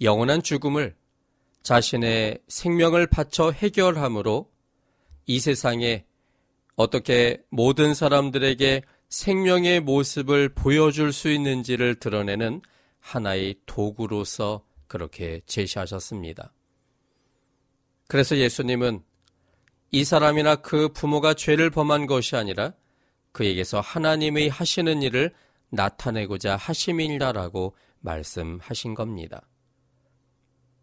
영원한 0.00 0.42
죽음을 0.42 0.94
자신의 1.62 2.38
생명을 2.48 3.08
바쳐 3.08 3.50
해결함으로 3.50 4.50
이 5.26 5.40
세상에 5.40 6.04
어떻게 6.76 7.42
모든 7.50 7.92
사람들에게 7.92 8.82
생명의 9.08 9.80
모습을 9.80 10.50
보여줄 10.50 11.12
수 11.12 11.30
있는지를 11.30 11.96
드러내는 11.96 12.60
하나의 13.00 13.56
도구로서 13.66 14.64
그렇게 14.88 15.40
제시하셨습니다. 15.46 16.52
그래서 18.08 18.36
예수님은 18.36 19.02
이 19.92 20.04
사람이나 20.04 20.56
그 20.56 20.88
부모가 20.88 21.34
죄를 21.34 21.70
범한 21.70 22.06
것이 22.06 22.36
아니라 22.36 22.74
그에게서 23.32 23.80
하나님의 23.80 24.48
하시는 24.48 25.02
일을 25.02 25.32
나타내고자 25.70 26.56
하심이라라고 26.56 27.76
말씀하신 28.00 28.94
겁니다. 28.94 29.48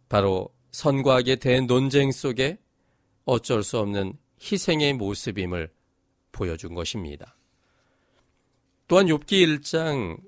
바로 0.09 0.53
선과 0.71 1.17
악의 1.17 1.37
대논쟁 1.37 2.11
속에 2.11 2.57
어쩔 3.25 3.63
수 3.63 3.79
없는 3.79 4.17
희생의 4.41 4.93
모습임을 4.93 5.71
보여준 6.31 6.73
것입니다. 6.73 7.37
또한 8.93 9.07
욥기 9.07 9.59
1장 9.59 10.19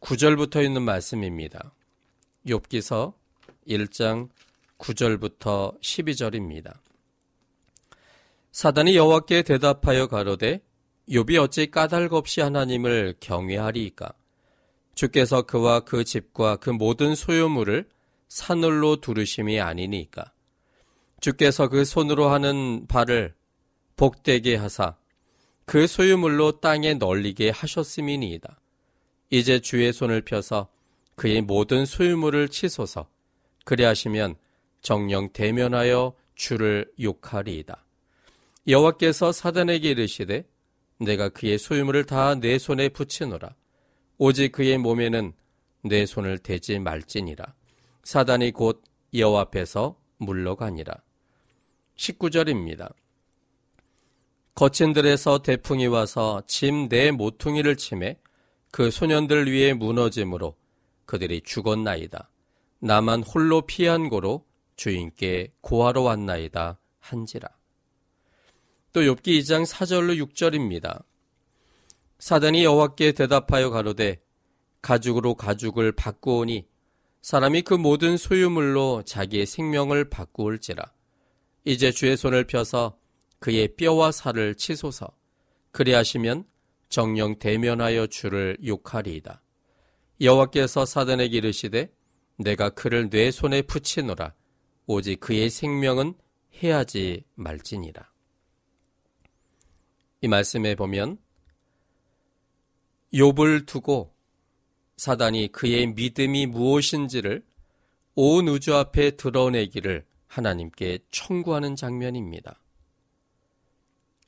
9절부터 0.00 0.64
있는 0.64 0.80
말씀입니다. 0.80 1.74
욥기서 2.46 3.12
1장 3.68 4.30
9절부터 4.78 5.78
12절입니다. 5.78 6.72
사단이 8.50 8.96
여호와께 8.96 9.42
대답하여 9.42 10.06
가로되 10.06 10.62
욥이 11.10 11.38
어찌 11.38 11.70
까닭 11.70 12.14
없이 12.14 12.40
하나님을 12.40 13.16
경외하리이까? 13.20 14.14
주께서 14.94 15.42
그와 15.42 15.80
그 15.80 16.02
집과 16.02 16.56
그 16.56 16.70
모든 16.70 17.14
소유물을 17.14 17.90
산울로 18.26 19.02
두르심이 19.02 19.60
아니니까. 19.60 20.32
주께서 21.20 21.68
그 21.68 21.84
손으로 21.84 22.30
하는 22.30 22.86
바를 22.86 23.34
복되게 23.96 24.56
하사 24.56 24.96
그 25.64 25.86
소유물로 25.86 26.60
땅에 26.60 26.94
널리게 26.94 27.50
하셨음이니이다. 27.50 28.60
이제 29.30 29.60
주의 29.60 29.92
손을 29.92 30.22
펴서 30.22 30.68
그의 31.14 31.40
모든 31.40 31.86
소유물을 31.86 32.48
치소서. 32.48 33.08
그리하시면 33.64 34.36
정령 34.80 35.32
대면하여 35.32 36.14
주를 36.34 36.90
욕하리이다. 37.00 37.84
여호와께서 38.66 39.32
사단에게 39.32 39.90
이르시되 39.90 40.44
내가 40.98 41.28
그의 41.28 41.58
소유물을 41.58 42.04
다 42.04 42.34
내 42.34 42.58
손에 42.58 42.88
붙이노라. 42.88 43.54
오직 44.18 44.52
그의 44.52 44.78
몸에는 44.78 45.32
내 45.84 46.06
손을 46.06 46.38
대지 46.38 46.78
말지니라. 46.78 47.54
사단이 48.04 48.52
곧 48.52 48.82
여호와 49.14 49.42
앞에서 49.42 49.96
물러가니라. 50.18 50.94
19절입니다. 51.96 52.92
거친 54.54 54.92
들에서 54.92 55.38
대풍이 55.42 55.86
와서 55.86 56.42
짐 56.46 56.88
내 56.88 57.10
모퉁이를 57.10 57.76
침해 57.76 58.18
그 58.70 58.90
소년들 58.90 59.50
위에 59.50 59.72
무너짐으로 59.74 60.56
그들이 61.06 61.40
죽었나이다. 61.42 62.30
나만 62.80 63.22
홀로 63.22 63.62
피한 63.62 64.08
고로 64.08 64.44
주인께 64.76 65.52
고하러 65.60 66.02
왔나이다 66.02 66.78
한지라. 66.98 67.48
또 68.92 69.00
욥기 69.00 69.40
2장 69.40 69.66
4절로 69.66 70.22
6절입니다. 70.26 71.02
사단이 72.18 72.64
여호와께 72.64 73.12
대답하여 73.12 73.70
가로되 73.70 74.20
가죽으로 74.82 75.34
가죽을 75.34 75.92
바꾸오니 75.92 76.66
사람이 77.22 77.62
그 77.62 77.74
모든 77.74 78.16
소유물로 78.16 79.04
자기의 79.04 79.46
생명을 79.46 80.10
바꾸올지라. 80.10 80.92
이제 81.64 81.90
주의 81.90 82.16
손을 82.16 82.46
펴서 82.46 82.98
그의 83.42 83.74
뼈와 83.76 84.12
살을 84.12 84.54
치소서. 84.54 85.08
그리하시면 85.72 86.44
정령 86.88 87.40
대면하여 87.40 88.06
주를 88.06 88.56
욕하리이다. 88.64 89.42
여호와께서 90.20 90.86
사단에게 90.86 91.38
이르시되 91.38 91.92
내가 92.36 92.70
그를 92.70 93.10
내 93.10 93.32
손에 93.32 93.62
붙이노라. 93.62 94.34
오직 94.86 95.18
그의 95.18 95.50
생명은 95.50 96.14
해하지 96.62 97.24
말지니라. 97.34 98.12
이 100.20 100.28
말씀에 100.28 100.76
보면 100.76 101.18
욥을 103.12 103.66
두고 103.66 104.14
사단이 104.98 105.50
그의 105.50 105.88
믿음이 105.88 106.46
무엇인지를 106.46 107.44
온 108.14 108.46
우주 108.46 108.76
앞에 108.76 109.16
드러내기를 109.16 110.06
하나님께 110.28 111.00
청구하는 111.10 111.74
장면입니다. 111.74 112.61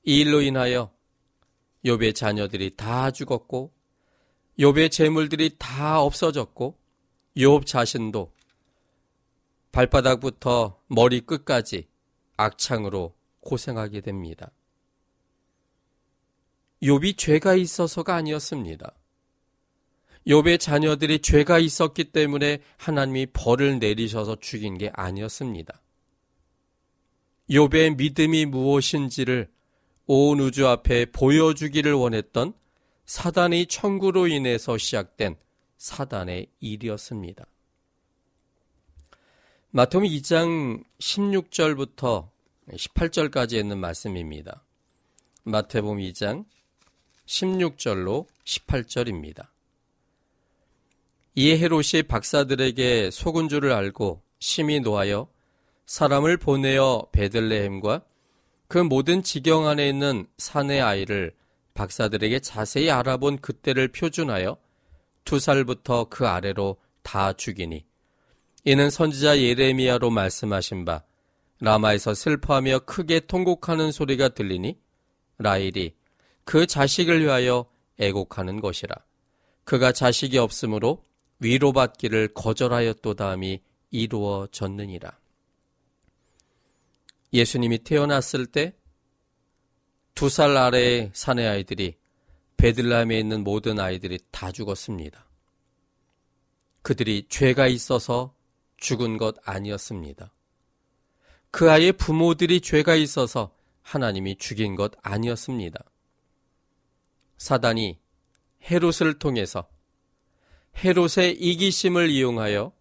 이 0.04 0.20
일로 0.20 0.42
인하여 0.42 0.92
욥의 1.84 2.14
자녀들이 2.14 2.76
다 2.76 3.10
죽었고 3.10 3.72
욥의 4.58 4.90
재물들이 4.90 5.56
다 5.58 6.00
없어졌고 6.00 6.78
욥 7.36 7.66
자신도 7.66 8.32
발바닥부터 9.72 10.80
머리 10.86 11.20
끝까지 11.20 11.88
악창으로 12.36 13.14
고생하게 13.40 14.02
됩니다. 14.02 14.50
욥이 16.82 17.16
죄가 17.16 17.54
있어서가 17.54 18.14
아니었습니다. 18.14 18.94
욥의 20.26 20.60
자녀들이 20.60 21.20
죄가 21.20 21.58
있었기 21.58 22.04
때문에 22.12 22.60
하나님이 22.76 23.26
벌을 23.32 23.78
내리셔서 23.78 24.36
죽인 24.36 24.78
게 24.78 24.90
아니었습니다. 24.94 25.80
욥의 27.50 27.96
믿음이 27.96 28.46
무엇인지를 28.46 29.53
온 30.06 30.40
우주 30.40 30.68
앞에 30.68 31.06
보여주기를 31.06 31.94
원했던 31.94 32.52
사단의 33.06 33.66
청구로 33.66 34.26
인해서 34.26 34.76
시작된 34.76 35.36
사단의 35.78 36.48
일이었습니다. 36.60 37.46
마태복음 39.70 40.08
2장 40.08 40.84
16절부터 40.98 42.28
18절까지 42.70 43.54
있는 43.54 43.78
말씀입니다. 43.78 44.62
마태복음 45.44 45.98
2장 45.98 46.44
16절로 47.26 48.26
18절입니다. 48.44 49.48
이에 51.34 51.58
헤롯이 51.58 52.04
박사들에게 52.06 53.10
속은 53.10 53.48
줄을 53.48 53.72
알고 53.72 54.22
심히 54.38 54.80
노하여 54.80 55.28
사람을 55.86 56.36
보내어 56.36 57.08
베들레헴과 57.10 58.04
그 58.74 58.78
모든 58.78 59.22
지경 59.22 59.68
안에 59.68 59.88
있는 59.88 60.26
산의 60.36 60.82
아이를 60.82 61.30
박사들에게 61.74 62.40
자세히 62.40 62.90
알아본 62.90 63.38
그때를 63.38 63.86
표준하여 63.86 64.56
두 65.24 65.38
살부터 65.38 66.08
그 66.10 66.26
아래로 66.26 66.78
다 67.04 67.32
죽이니 67.34 67.84
이는 68.64 68.90
선지자 68.90 69.38
예레미야로 69.38 70.10
말씀하신 70.10 70.84
바 70.84 71.04
라마에서 71.60 72.14
슬퍼하며 72.14 72.80
크게 72.80 73.20
통곡하는 73.20 73.92
소리가 73.92 74.30
들리니 74.30 74.76
라일이 75.38 75.94
그 76.42 76.66
자식을 76.66 77.22
위하여 77.22 77.66
애곡하는 78.00 78.60
것이라. 78.60 78.92
그가 79.62 79.92
자식이 79.92 80.36
없으므로 80.38 81.04
위로받기를 81.38 82.34
거절하였도다 82.34 83.30
함이 83.30 83.60
이루어졌느니라. 83.92 85.16
예수님이 87.34 87.78
태어났을 87.78 88.46
때 88.46 88.74
두 90.14 90.28
살 90.28 90.56
아래의 90.56 91.10
사내 91.12 91.44
아이들이 91.46 91.96
베들라헴에 92.56 93.18
있는 93.18 93.42
모든 93.42 93.80
아이들이 93.80 94.20
다 94.30 94.52
죽었습니다. 94.52 95.28
그들이 96.82 97.26
죄가 97.28 97.66
있어서 97.66 98.34
죽은 98.76 99.18
것 99.18 99.36
아니었습니다. 99.42 100.32
그 101.50 101.70
아이의 101.70 101.92
부모들이 101.94 102.60
죄가 102.60 102.94
있어서 102.94 103.52
하나님이 103.82 104.36
죽인 104.38 104.76
것 104.76 104.92
아니었습니다. 105.02 105.84
사단이 107.38 107.98
헤롯을 108.70 109.18
통해서 109.18 109.68
헤롯의 110.76 111.36
이기심을 111.40 112.10
이용하여 112.10 112.72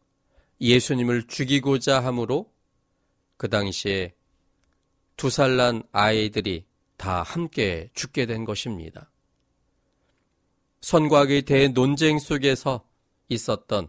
예수님을 0.61 1.27
죽이고자 1.27 2.03
함으로 2.03 2.53
그 3.37 3.49
당시에 3.49 4.13
두 5.17 5.27
살 5.27 5.57
난 5.57 5.83
아이들이 5.91 6.65
다 6.97 7.23
함께 7.23 7.89
죽게 7.93 8.25
된 8.25 8.45
것입니다. 8.45 9.11
선과 10.81 11.21
악의 11.21 11.43
대논쟁 11.43 12.19
속에서 12.19 12.85
있었던 13.29 13.87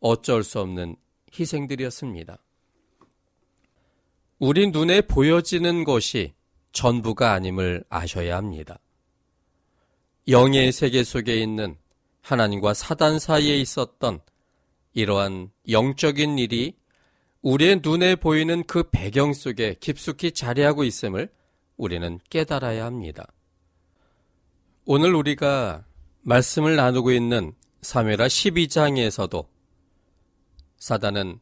어쩔 0.00 0.44
수 0.44 0.60
없는 0.60 0.96
희생들이었습니다. 1.38 2.38
우리 4.38 4.70
눈에 4.70 5.00
보여지는 5.00 5.84
것이 5.84 6.34
전부가 6.72 7.32
아님을 7.32 7.84
아셔야 7.88 8.36
합니다. 8.36 8.78
영의 10.28 10.72
세계 10.72 11.04
속에 11.04 11.40
있는 11.40 11.76
하나님과 12.20 12.74
사단 12.74 13.18
사이에 13.18 13.56
있었던 13.58 14.20
이러한 14.92 15.50
영적인 15.70 16.38
일이 16.38 16.76
우리의 17.46 17.80
눈에 17.80 18.16
보이는 18.16 18.64
그 18.64 18.82
배경 18.90 19.32
속에 19.32 19.76
깊숙이 19.78 20.32
자리하고 20.32 20.82
있음을 20.82 21.28
우리는 21.76 22.18
깨달아야 22.28 22.84
합니다. 22.84 23.24
오늘 24.84 25.14
우리가 25.14 25.84
말씀을 26.22 26.74
나누고 26.74 27.12
있는 27.12 27.52
사회라 27.82 28.26
12장에서도 28.26 29.46
사단은 30.78 31.38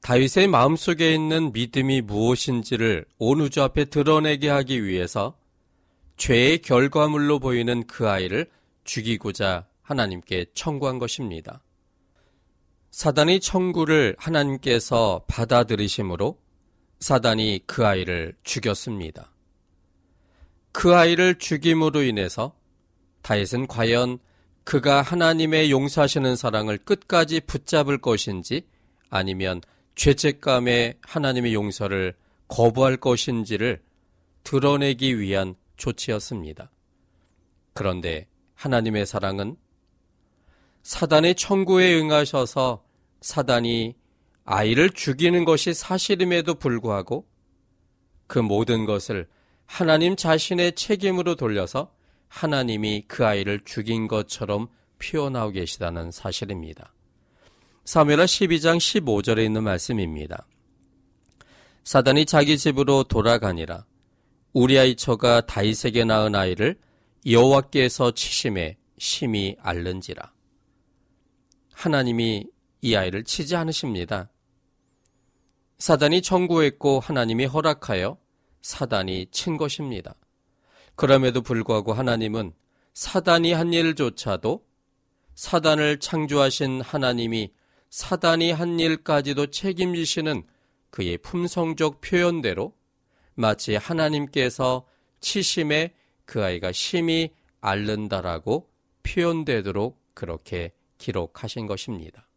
다윗의 0.00 0.48
마음속에 0.48 1.14
있는 1.14 1.52
믿음이 1.52 2.00
무엇인지를 2.00 3.04
온 3.18 3.38
우주 3.42 3.60
앞에 3.62 3.84
드러내게 3.84 4.48
하기 4.48 4.86
위해서 4.86 5.36
죄의 6.16 6.62
결과물로 6.62 7.38
보이는 7.38 7.86
그 7.86 8.08
아이를 8.08 8.50
죽이고자 8.84 9.66
하나님께 9.82 10.46
청구한 10.54 10.98
것입니다. 10.98 11.60
사단의 12.92 13.40
청구를 13.40 14.16
하나님께서 14.18 15.24
받아들이심으로 15.26 16.38
사단이 17.00 17.62
그 17.66 17.86
아이를 17.86 18.36
죽였습니다. 18.44 19.32
그 20.72 20.94
아이를 20.94 21.38
죽임으로 21.38 22.02
인해서 22.02 22.54
다윗은 23.22 23.66
과연 23.66 24.18
그가 24.64 25.00
하나님의 25.00 25.70
용서하시는 25.70 26.36
사랑을 26.36 26.76
끝까지 26.78 27.40
붙잡을 27.40 27.98
것인지 27.98 28.66
아니면 29.08 29.62
죄책감에 29.94 30.98
하나님의 31.00 31.54
용서를 31.54 32.14
거부할 32.48 32.98
것인지를 32.98 33.82
드러내기 34.44 35.18
위한 35.18 35.54
조치였습니다. 35.78 36.70
그런데 37.72 38.28
하나님의 38.54 39.06
사랑은 39.06 39.56
사단의 40.82 41.36
청구에 41.36 41.98
응하셔서 41.98 42.84
사단이 43.20 43.94
아이를 44.44 44.90
죽이는 44.90 45.44
것이 45.44 45.74
사실임에도 45.74 46.54
불구하고 46.54 47.26
그 48.26 48.38
모든 48.38 48.84
것을 48.84 49.28
하나님 49.66 50.16
자신의 50.16 50.74
책임으로 50.74 51.36
돌려서 51.36 51.92
하나님이 52.28 53.04
그 53.06 53.24
아이를 53.24 53.60
죽인 53.64 54.08
것처럼 54.08 54.68
표현하고 54.98 55.52
계시다는 55.52 56.10
사실입니다. 56.10 56.92
사무엘하 57.84 58.24
12장 58.24 58.78
15절에 58.78 59.44
있는 59.44 59.64
말씀입니다. 59.64 60.46
사단이 61.84 62.26
자기 62.26 62.56
집으로 62.58 63.04
돌아가니라 63.04 63.84
우리 64.52 64.78
아이 64.78 64.94
처가 64.94 65.46
다이색에 65.46 66.04
낳은 66.04 66.34
아이를 66.34 66.78
여호와께서 67.26 68.12
치심에 68.12 68.76
심히 68.98 69.56
앓는지라. 69.60 70.31
하나님이 71.82 72.46
이 72.80 72.94
아이를 72.94 73.24
치지 73.24 73.56
않으십니다. 73.56 74.30
사단이 75.78 76.22
청구했고 76.22 77.00
하나님이 77.00 77.46
허락하여 77.46 78.18
사단이 78.60 79.26
친 79.32 79.56
것입니다. 79.56 80.14
그럼에도 80.94 81.42
불구하고 81.42 81.92
하나님은 81.92 82.52
사단이 82.94 83.52
한 83.52 83.72
일조차도 83.72 84.64
사단을 85.34 85.98
창조하신 85.98 86.82
하나님이 86.82 87.52
사단이 87.90 88.52
한 88.52 88.78
일까지도 88.78 89.48
책임지시는 89.48 90.44
그의 90.90 91.18
품성적 91.18 92.00
표현대로 92.00 92.76
마치 93.34 93.74
하나님께서 93.74 94.86
치심에 95.18 95.94
그 96.26 96.44
아이가 96.44 96.70
심히 96.70 97.32
앓는다라고 97.60 98.70
표현되도록 99.02 100.00
그렇게 100.14 100.70
기록하신 101.02 101.66
것입니다. 101.66 102.28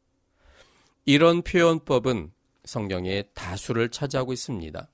이런 1.06 1.43
표현법은 1.43 2.32
성경에 2.63 3.23
다수를 3.36 3.89
차지하고 3.89 4.34
있습니다. 4.34 4.89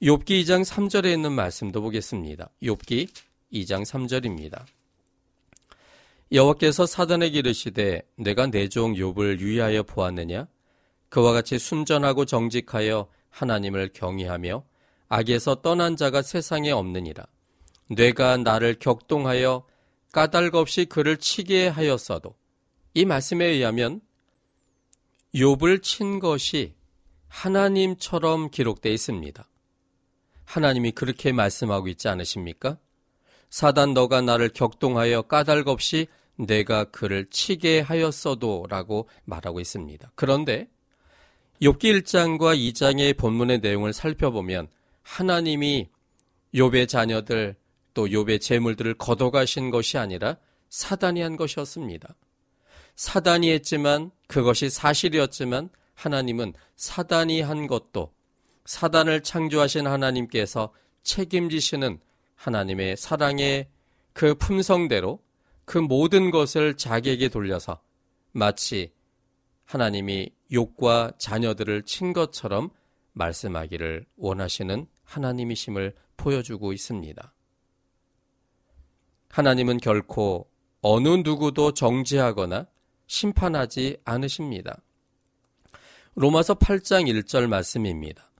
욥기 0.00 0.26
2장 0.42 0.64
3절에 0.64 1.12
있는 1.12 1.32
말씀도 1.32 1.82
보겠습니다. 1.82 2.48
욥기 2.62 3.08
2장 3.52 3.84
3절입니다. 3.84 4.64
여호와께서 6.32 6.86
사단에게 6.86 7.40
이르시되 7.40 8.02
내가 8.16 8.46
내 8.46 8.68
종 8.68 8.94
욥을 8.94 9.40
유의하여 9.40 9.82
보았느냐 9.82 10.46
그와 11.08 11.32
같이 11.32 11.58
순전하고 11.58 12.24
정직하여 12.26 13.08
하나님을 13.30 13.90
경외하며 13.94 14.62
악에서 15.08 15.56
떠난 15.62 15.96
자가 15.96 16.22
세상에 16.22 16.70
없느니라 16.70 17.24
뇌가 17.90 18.38
나를 18.38 18.78
격동하여 18.78 19.66
까닭 20.12 20.54
없이 20.54 20.84
그를 20.84 21.16
치게 21.16 21.68
하였어도 21.68 22.34
이 22.98 23.04
말씀에 23.04 23.46
의하면 23.46 24.00
욥을 25.32 25.84
친 25.84 26.18
것이 26.18 26.74
하나님처럼 27.28 28.50
기록되어 28.50 28.92
있습니다. 28.92 29.48
하나님이 30.44 30.90
그렇게 30.90 31.30
말씀하고 31.30 31.86
있지 31.86 32.08
않으십니까? 32.08 32.76
사단 33.50 33.94
너가 33.94 34.20
나를 34.20 34.48
격동하여 34.48 35.22
까닭 35.22 35.68
없이 35.68 36.08
내가 36.34 36.90
그를 36.90 37.30
치게 37.30 37.78
하였어도 37.78 38.66
라고 38.68 39.08
말하고 39.26 39.60
있습니다. 39.60 40.10
그런데 40.16 40.68
욥기 41.62 42.02
1장과 42.02 42.58
2장의 42.58 43.16
본문의 43.16 43.60
내용을 43.60 43.92
살펴보면 43.92 44.66
하나님이 45.02 45.88
욥의 46.52 46.88
자녀들 46.88 47.54
또 47.94 48.08
욥의 48.08 48.40
재물들을 48.40 48.94
걷어가신 48.94 49.70
것이 49.70 49.98
아니라 49.98 50.36
사단이 50.68 51.20
한 51.20 51.36
것이었습니다. 51.36 52.16
사단이 52.98 53.52
했지만 53.52 54.10
그것이 54.26 54.68
사실이었지만 54.68 55.70
하나님은 55.94 56.52
사단이 56.74 57.42
한 57.42 57.68
것도 57.68 58.12
사단을 58.64 59.22
창조하신 59.22 59.86
하나님께서 59.86 60.74
책임지시는 61.04 62.00
하나님의 62.34 62.96
사랑의 62.96 63.68
그 64.12 64.34
품성대로 64.34 65.22
그 65.64 65.78
모든 65.78 66.32
것을 66.32 66.76
자기에게 66.76 67.28
돌려서 67.28 67.80
마치 68.32 68.92
하나님이 69.64 70.30
욕과 70.52 71.12
자녀들을 71.18 71.84
친 71.84 72.12
것처럼 72.12 72.68
말씀하기를 73.12 74.06
원하시는 74.16 74.88
하나님이심을 75.04 75.94
보여주고 76.16 76.72
있습니다. 76.72 77.32
하나님은 79.30 79.76
결코 79.76 80.50
어느 80.80 81.08
누구도 81.08 81.74
정죄하거나 81.74 82.66
심판하지 83.08 83.96
않으십니다. 84.04 84.80
로마서 86.14 86.54
8장 86.54 87.10
1절 87.10 87.48
말씀입니다. 87.48 88.30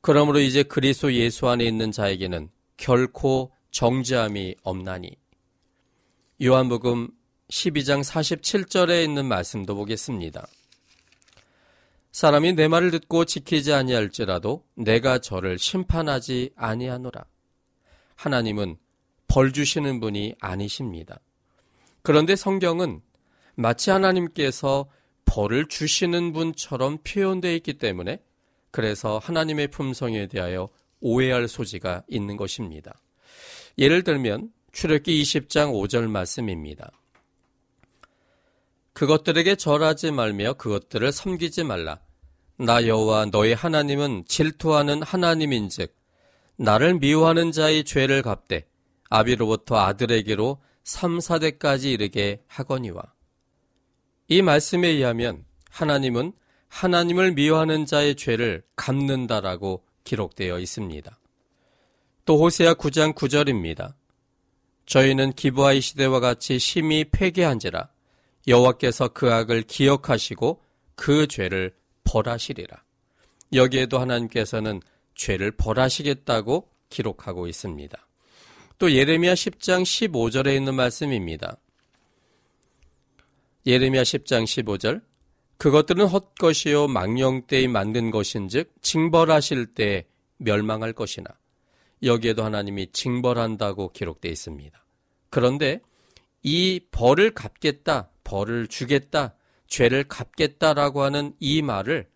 그러므로 0.00 0.38
이제 0.38 0.62
그리스도 0.62 1.12
예수 1.12 1.48
안에 1.48 1.64
있는 1.64 1.90
자에게는 1.90 2.50
결코 2.76 3.52
정죄함이 3.72 4.54
없나니. 4.62 5.10
요한복음 6.42 7.08
12장 7.48 8.04
47절에 8.04 9.04
있는 9.04 9.26
말씀도 9.26 9.74
보겠습니다. 9.74 10.46
사람이 12.12 12.54
내 12.54 12.68
말을 12.68 12.90
듣고 12.90 13.24
지키지 13.24 13.72
아니할지라도 13.72 14.64
내가 14.74 15.18
저를 15.18 15.58
심판하지 15.58 16.50
아니하노라. 16.56 17.24
하나님은 18.14 18.76
벌 19.28 19.52
주시는 19.52 20.00
분이 20.00 20.36
아니십니다. 20.40 21.20
그런데 22.02 22.36
성경은 22.36 23.02
마치 23.56 23.90
하나님께서 23.90 24.88
벌을 25.24 25.66
주시는 25.66 26.32
분처럼 26.32 26.98
표현되어 26.98 27.52
있기 27.54 27.74
때문에 27.74 28.22
그래서 28.70 29.18
하나님의 29.18 29.68
품성에 29.68 30.28
대하여 30.28 30.68
오해할 31.00 31.48
소지가 31.48 32.04
있는 32.08 32.36
것입니다. 32.36 33.00
예를 33.78 34.04
들면 34.04 34.50
출애기 34.72 35.22
20장 35.22 35.72
5절 35.72 36.08
말씀입니다. 36.08 36.90
그것들에게 38.92 39.56
절하지 39.56 40.10
말며 40.12 40.54
그것들을 40.54 41.10
섬기지 41.12 41.64
말라. 41.64 42.00
나 42.58 42.86
여호와 42.86 43.26
너의 43.26 43.54
하나님은 43.54 44.24
질투하는 44.26 45.02
하나님인즉 45.02 45.94
나를 46.56 46.98
미워하는 46.98 47.52
자의 47.52 47.84
죄를 47.84 48.22
갚되 48.22 48.66
아비로부터 49.10 49.76
아들에게로 49.76 50.62
3, 50.84 51.18
4대까지 51.18 51.92
이르게 51.92 52.42
하거니와 52.46 53.02
이 54.28 54.42
말씀에 54.42 54.88
의하면 54.88 55.44
하나님은 55.70 56.32
하나님을 56.68 57.32
미워하는 57.32 57.86
자의 57.86 58.16
죄를 58.16 58.62
갚는다라고 58.74 59.84
기록되어 60.04 60.58
있습니다. 60.58 61.18
또 62.24 62.38
호세아 62.38 62.74
9장 62.74 63.14
9절입니다. 63.14 63.94
저희는 64.86 65.32
기부아의 65.32 65.80
시대와 65.80 66.20
같이 66.20 66.58
심히 66.58 67.04
폐괴한지라 67.04 67.88
여호와께서 68.48 69.08
그 69.08 69.32
악을 69.32 69.62
기억하시고 69.62 70.60
그 70.94 71.26
죄를 71.26 71.74
벌하시리라. 72.04 72.82
여기에도 73.52 73.98
하나님께서는 73.98 74.80
죄를 75.14 75.52
벌하시겠다고 75.52 76.68
기록하고 76.88 77.46
있습니다. 77.48 78.06
또 78.78 78.92
예레미야 78.92 79.34
10장 79.34 79.82
15절에 79.82 80.54
있는 80.56 80.74
말씀입니다. 80.74 81.58
예레미야 83.66 84.02
10장 84.02 84.44
15절 84.44 85.02
그것들은 85.58 86.06
헛것이요 86.06 86.88
망령 86.88 87.46
때에 87.46 87.66
만든 87.66 88.10
것인즉 88.10 88.72
징벌하실 88.82 89.74
때 89.74 90.06
멸망할 90.36 90.92
것이나 90.92 91.30
여기에도 92.02 92.44
하나님이 92.44 92.92
징벌한다고 92.92 93.92
기록되어 93.92 94.30
있습니다. 94.30 94.84
그런데 95.30 95.80
이 96.42 96.80
벌을 96.90 97.32
갚겠다, 97.32 98.10
벌을 98.22 98.68
주겠다, 98.68 99.34
죄를 99.66 100.04
갚겠다라고 100.04 101.02
하는 101.02 101.34
이 101.40 101.62
말을 101.62 102.08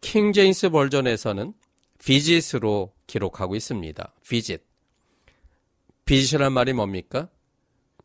킹 0.00 0.32
제임스 0.32 0.70
버전에서는 0.70 1.54
비짓으로 1.98 2.94
기록하고 3.06 3.56
있습니다. 3.56 4.14
비짓. 4.28 4.62
비짓이란 6.04 6.52
말이 6.52 6.72
뭡니까? 6.72 7.28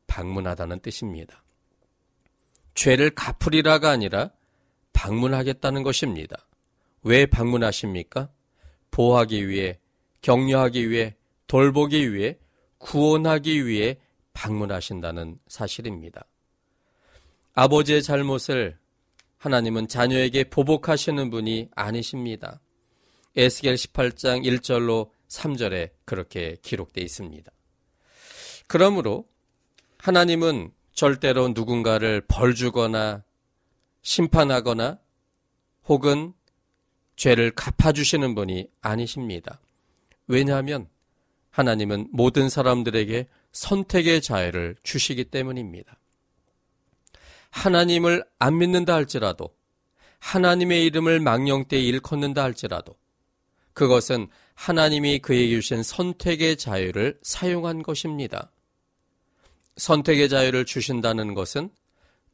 방문하다는 0.07 0.79
뜻입니다. 0.79 1.42
죄를 2.75 3.11
갚으리라가 3.11 3.89
아니라 3.89 4.31
방문하겠다는 4.93 5.83
것입니다. 5.83 6.47
왜 7.03 7.25
방문하십니까? 7.25 8.29
보호하기 8.91 9.49
위해, 9.49 9.79
격려하기 10.21 10.89
위해, 10.89 11.15
돌보기 11.47 12.13
위해, 12.13 12.37
구원하기 12.77 13.65
위해 13.65 13.97
방문하신다는 14.33 15.39
사실입니다. 15.47 16.25
아버지의 17.53 18.01
잘못을 18.01 18.77
하나님은 19.37 19.87
자녀에게 19.87 20.45
보복하시는 20.45 21.29
분이 21.29 21.69
아니십니다. 21.75 22.61
에스겔 23.35 23.75
18장 23.75 24.45
1절로 24.45 25.09
3절에 25.27 25.91
그렇게 26.05 26.57
기록되어 26.61 27.03
있습니다. 27.03 27.51
그러므로 28.67 29.27
하나님은 29.97 30.71
절대로 30.93 31.49
누군가를 31.49 32.21
벌 32.27 32.55
주거나 32.55 33.23
심판하거나 34.01 34.99
혹은 35.87 36.33
죄를 37.15 37.51
갚아주시는 37.51 38.35
분이 38.35 38.69
아니십니다. 38.81 39.59
왜냐하면 40.27 40.87
하나님은 41.49 42.07
모든 42.11 42.49
사람들에게 42.49 43.27
선택의 43.51 44.21
자유를 44.21 44.75
주시기 44.83 45.25
때문입니다. 45.25 45.97
하나님을 47.51 48.25
안 48.39 48.57
믿는다 48.57 48.95
할지라도 48.95 49.55
하나님의 50.19 50.85
이름을 50.85 51.19
망령때 51.19 51.79
일컫는다 51.79 52.41
할지라도 52.41 52.95
그것은 53.73 54.27
하나님이 54.55 55.19
그에게 55.19 55.55
주신 55.59 55.83
선택의 55.83 56.57
자유를 56.57 57.19
사용한 57.21 57.83
것입니다. 57.83 58.51
선택의 59.77 60.29
자유를 60.29 60.65
주신다는 60.65 61.33
것은 61.33 61.69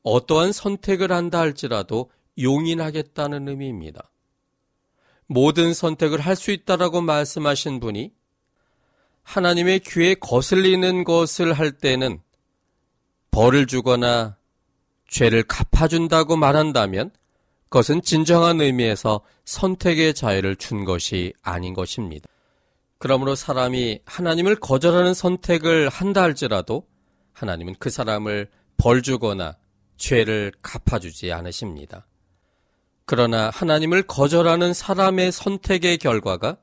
어떠한 0.03 0.51
선택을 0.51 1.11
한다 1.11 1.39
할지라도 1.39 2.09
용인하겠다는 2.39 3.47
의미입니다. 3.47 4.09
모든 5.27 5.73
선택을 5.73 6.19
할 6.19 6.35
수 6.35 6.51
있다라고 6.51 7.01
말씀하신 7.01 7.79
분이 7.79 8.11
하나님의 9.23 9.81
귀에 9.81 10.15
거슬리는 10.15 11.03
것을 11.03 11.53
할 11.53 11.71
때는 11.71 12.19
벌을 13.29 13.67
주거나 13.67 14.37
죄를 15.07 15.43
갚아준다고 15.43 16.35
말한다면 16.35 17.11
그것은 17.65 18.01
진정한 18.01 18.59
의미에서 18.61 19.21
선택의 19.45 20.15
자유를 20.15 20.55
준 20.55 20.85
것이 20.85 21.33
아닌 21.43 21.75
것입니다. 21.75 22.27
그러므로 22.97 23.35
사람이 23.35 23.99
하나님을 24.05 24.55
거절하는 24.55 25.13
선택을 25.13 25.89
한다 25.89 26.23
할지라도 26.23 26.87
하나님은 27.33 27.75
그 27.79 27.89
사람을 27.89 28.49
벌 28.77 29.01
주거나 29.01 29.57
죄를 29.97 30.51
갚아주지 30.61 31.31
않으십니다. 31.31 32.07
그러나 33.05 33.49
하나님을 33.49 34.03
거절하는 34.03 34.73
사람의 34.73 35.31
선택의 35.31 35.97
결과가 35.97 36.57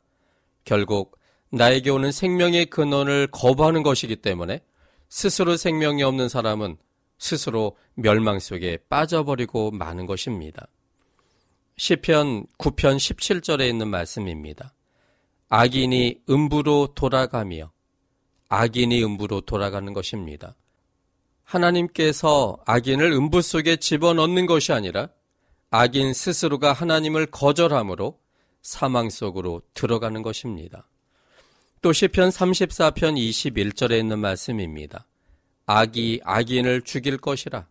결국 0.64 1.18
나에게 1.50 1.90
오는 1.90 2.12
생명의 2.12 2.66
근원을 2.66 3.28
거부하는 3.28 3.82
것이기 3.82 4.16
때문에 4.16 4.60
스스로 5.08 5.56
생명이 5.56 6.02
없는 6.02 6.28
사람은 6.28 6.76
스스로 7.18 7.76
멸망 7.94 8.38
속에 8.38 8.78
빠져버리고 8.88 9.70
마는 9.70 10.06
것입니다. 10.06 10.66
시편 11.76 12.46
9편 12.58 12.96
17절에 12.96 13.68
있는 13.68 13.88
말씀입니다. 13.88 14.72
악인이 15.48 16.22
음부로 16.28 16.94
돌아가며 16.94 17.70
악인이 18.48 19.02
음부로 19.04 19.40
돌아가는 19.40 19.92
것입니다. 19.92 20.54
하나님께서 21.44 22.58
악인을 22.66 23.12
음부 23.12 23.42
속에 23.42 23.76
집어넣는 23.76 24.46
것이 24.46 24.72
아니라 24.72 25.08
악인 25.70 26.12
스스로가 26.12 26.72
하나님을 26.72 27.26
거절함으로 27.26 28.18
사망 28.62 29.10
속으로 29.10 29.62
들어가는 29.74 30.22
것입니다. 30.22 30.88
또 31.82 31.92
시편 31.92 32.30
34편 32.30 33.16
21절에 33.16 33.98
있는 33.98 34.18
말씀입니다. 34.18 35.06
악이 35.66 36.20
악인을 36.24 36.82
죽일 36.82 37.16
것이라. 37.18 37.66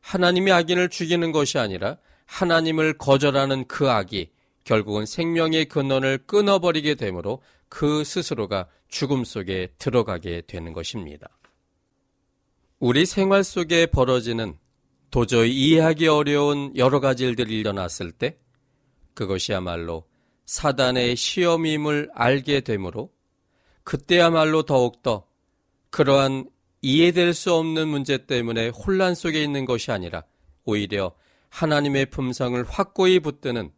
하나님이 0.00 0.52
악인을 0.52 0.88
죽이는 0.88 1.32
것이 1.32 1.58
아니라 1.58 1.96
하나님을 2.26 2.98
거절하는 2.98 3.66
그 3.66 3.90
악이 3.90 4.30
결국은 4.64 5.06
생명의 5.06 5.64
근원을 5.66 6.18
끊어버리게 6.26 6.94
되므로 6.94 7.42
그 7.70 8.04
스스로가 8.04 8.68
죽음 8.88 9.24
속에 9.24 9.68
들어가게 9.78 10.42
되는 10.46 10.74
것입니다. 10.74 11.30
우리 12.78 13.06
생활 13.06 13.44
속에 13.44 13.86
벌어지는 13.86 14.58
도저히 15.10 15.54
이해하기 15.54 16.08
어려운 16.08 16.76
여러 16.76 17.00
가지 17.00 17.24
일들이 17.24 17.58
일어났을 17.58 18.12
때 18.12 18.36
그것이야말로 19.14 20.04
사단의 20.44 21.16
시험임을 21.16 22.10
알게 22.12 22.60
되므로 22.60 23.12
그때야말로 23.84 24.64
더욱더 24.64 25.26
그러한 25.90 26.50
이해될 26.82 27.34
수 27.34 27.54
없는 27.54 27.88
문제 27.88 28.26
때문에 28.26 28.68
혼란 28.68 29.14
속에 29.14 29.42
있는 29.42 29.64
것이 29.64 29.92
아니라 29.92 30.24
오히려 30.64 31.14
하나님의 31.50 32.06
품성을 32.06 32.62
확고히 32.64 33.20
붙드는 33.20 33.72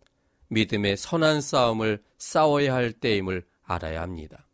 믿음의 0.48 0.96
선한 0.96 1.40
싸움을 1.40 2.02
싸워야 2.18 2.74
할 2.74 2.92
때임을 2.92 3.44
알아야 3.74 4.02
합니다. 4.02 4.46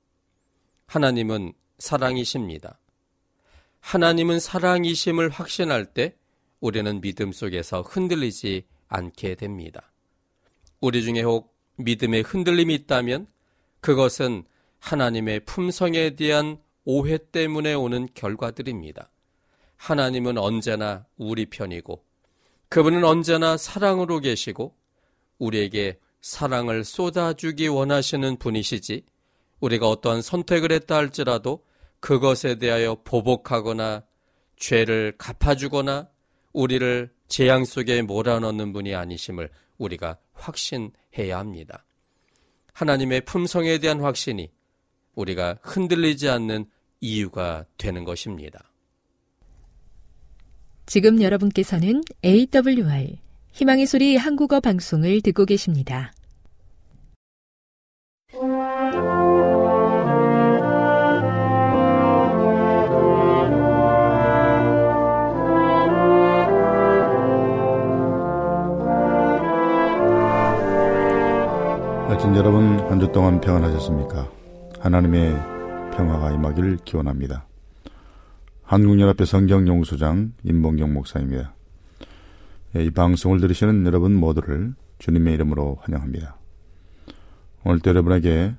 하나님은 0.86 1.52
사랑이십니다. 1.78 2.78
하나님은 3.80 4.40
사랑이심을 4.40 5.28
확신할 5.28 5.86
때 5.86 6.16
우리는 6.60 7.00
믿음 7.00 7.32
속에서 7.32 7.82
흔들리지 7.82 8.64
않게 8.88 9.36
됩니다. 9.36 9.92
우리 10.80 11.02
중에 11.02 11.22
혹 11.22 11.56
믿음의 11.76 12.22
흔들림이 12.22 12.74
있다면 12.74 13.26
그것은 13.80 14.44
하나님의 14.80 15.40
품성에 15.40 16.16
대한 16.16 16.58
오해 16.84 17.18
때문에 17.18 17.74
오는 17.74 18.08
결과들입니다. 18.14 19.10
하나님은 19.76 20.38
언제나 20.38 21.06
우리 21.16 21.46
편이고 21.46 22.04
그분은 22.68 23.04
언제나 23.04 23.56
사랑으로 23.56 24.20
계시고 24.20 24.74
우리에게 25.38 25.98
사랑을 26.20 26.84
쏟아주기 26.84 27.68
원하시는 27.68 28.36
분이시지 28.38 29.04
우리가 29.60 29.88
어떠한 29.88 30.22
선택을 30.22 30.72
했다 30.72 30.96
할지라도 30.96 31.64
그것에 32.00 32.56
대하여 32.56 32.96
보복하거나 33.04 34.04
죄를 34.56 35.14
갚아주거나 35.18 36.08
우리를 36.52 37.12
재앙 37.28 37.64
속에 37.64 38.02
몰아넣는 38.02 38.72
분이 38.72 38.94
아니심을 38.94 39.50
우리가 39.78 40.18
확신해야 40.32 41.38
합니다. 41.38 41.84
하나님의 42.72 43.22
품성에 43.22 43.78
대한 43.78 44.00
확신이 44.00 44.50
우리가 45.14 45.58
흔들리지 45.62 46.28
않는 46.28 46.66
이유가 47.00 47.64
되는 47.76 48.04
것입니다. 48.04 48.70
지금 50.86 51.20
여러분께서는 51.20 52.02
AWR 52.24 53.18
희망의 53.58 53.86
소리 53.86 54.16
한국어 54.16 54.60
방송을 54.60 55.20
듣고 55.20 55.44
계십니다. 55.44 56.12
하여튼 72.08 72.34
여러분 72.36 72.78
한 72.88 72.98
주 72.98 73.10
동안 73.12 73.40
평안하셨습니까? 73.40 74.28
하나님의 74.80 75.32
평화가 75.96 76.32
임하기를 76.32 76.78
기원합니다. 76.84 77.46
한국연합회 78.62 79.24
성경연구소장 79.24 80.32
임봉경 80.44 80.92
목사입니다. 80.92 81.54
예, 82.76 82.84
이 82.84 82.90
방송을 82.90 83.40
들으시는 83.40 83.86
여러분 83.86 84.14
모두를 84.14 84.74
주님의 84.98 85.34
이름으로 85.34 85.78
환영합니다. 85.80 86.36
오늘도 87.64 87.88
여러분에게 87.90 88.54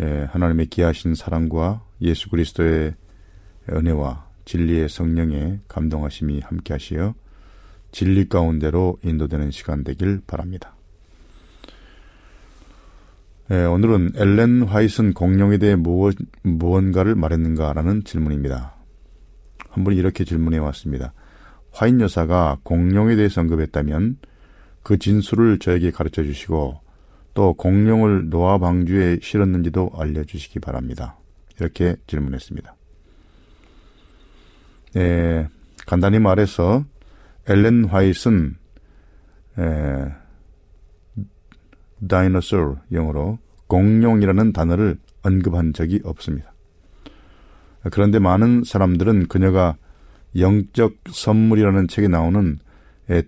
예, 0.00 0.28
하나님의 0.30 0.66
기하신 0.66 1.14
사랑과 1.14 1.84
예수 2.00 2.30
그리스도의 2.30 2.94
은혜와 3.70 4.26
진리의 4.46 4.88
성령의 4.88 5.60
감동하심이 5.68 6.40
함께하시어 6.40 7.14
진리 7.92 8.28
가운데로 8.28 8.98
인도되는 9.02 9.50
시간 9.50 9.84
되길 9.84 10.22
바랍니다. 10.26 10.74
예, 13.50 13.64
오늘은 13.64 14.12
엘렌 14.14 14.62
화이슨 14.62 15.12
공룡에 15.12 15.58
대해 15.58 15.76
무언가를 16.42 17.16
말했는가라는 17.16 18.04
질문입니다. 18.04 18.76
한 19.68 19.84
분이 19.84 19.96
이렇게 19.96 20.24
질문해 20.24 20.56
왔습니다. 20.58 21.12
화인 21.72 22.00
여사가 22.00 22.58
공룡에 22.62 23.16
대해서 23.16 23.40
언급했다면 23.40 24.18
그 24.82 24.98
진술을 24.98 25.58
저에게 25.58 25.90
가르쳐 25.90 26.22
주시고 26.22 26.80
또 27.34 27.54
공룡을 27.54 28.28
노아 28.28 28.58
방주에 28.58 29.18
실었는지도 29.22 29.92
알려주시기 29.94 30.58
바랍니다. 30.60 31.16
이렇게 31.58 31.96
질문했습니다. 32.06 32.74
예, 34.96 35.48
간단히 35.86 36.18
말해서 36.18 36.84
엘렌 37.46 37.84
화이트는 37.84 38.56
에, 39.58 40.12
다이너솔 42.08 42.76
영어로 42.92 43.38
공룡이라는 43.68 44.52
단어를 44.52 44.98
언급한 45.22 45.72
적이 45.72 46.00
없습니다. 46.04 46.52
그런데 47.92 48.18
많은 48.18 48.64
사람들은 48.64 49.28
그녀가 49.28 49.76
영적 50.36 50.96
선물이라는 51.10 51.88
책에 51.88 52.08
나오는 52.08 52.58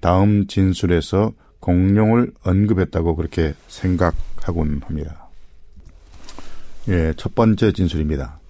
다음 0.00 0.46
진술에서 0.46 1.32
공룡을 1.60 2.32
언급했다고 2.42 3.16
그렇게 3.16 3.54
생각하곤 3.68 4.80
합니다. 4.84 5.28
예, 6.88 7.12
첫 7.16 7.34
번째 7.34 7.72
진술입니다. 7.72 8.40